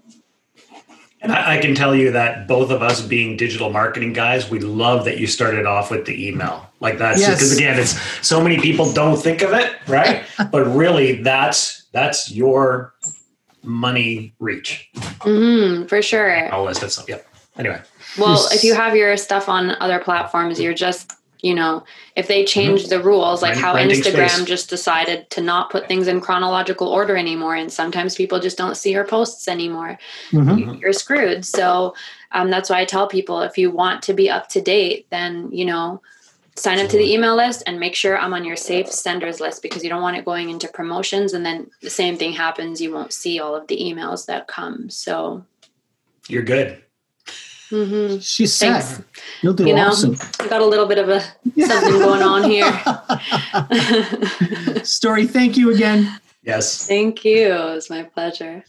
[1.21, 4.59] And I, I can tell you that both of us being digital marketing guys, we
[4.59, 6.67] love that you started off with the email.
[6.81, 7.35] Like that's Yes.
[7.35, 10.23] because again, it's so many people don't think of it, right?
[10.51, 12.93] but really that's that's your
[13.63, 14.87] money reach.
[15.21, 16.53] hmm for sure.
[16.53, 17.09] I'll list it.
[17.09, 17.27] Yep.
[17.57, 17.81] Anyway.
[18.19, 21.11] Well, if you have your stuff on other platforms, you're just,
[21.45, 21.83] you know,
[22.15, 24.45] if they change the rules, like how renting Instagram space.
[24.45, 28.75] just decided to not put things in chronological order anymore, and sometimes people just don't
[28.75, 29.99] see your posts anymore,
[30.31, 30.57] Mhm.
[30.59, 31.45] you- you're screwed.
[31.45, 31.93] So
[32.31, 35.49] um, that's why I tell people if you want to be up to date, then,
[35.51, 36.01] you know,
[36.55, 39.61] sign up to the email list and make sure I'm on your safe senders list
[39.61, 42.81] because you don't want it going into promotions and then the same thing happens.
[42.81, 44.89] You won't see all of the emails that come.
[44.89, 45.43] So,
[46.27, 46.81] You're good.
[47.71, 48.21] Mhm.
[48.23, 48.83] She's set.
[48.83, 49.01] Thanks.
[49.41, 50.15] You'll do You know, awesome.
[50.39, 52.65] I got a little bit of a something going on here.
[54.83, 56.19] Storry, thank you again.
[56.43, 56.85] Yes.
[56.87, 57.53] Thank you.
[57.53, 58.63] It was my pleasure.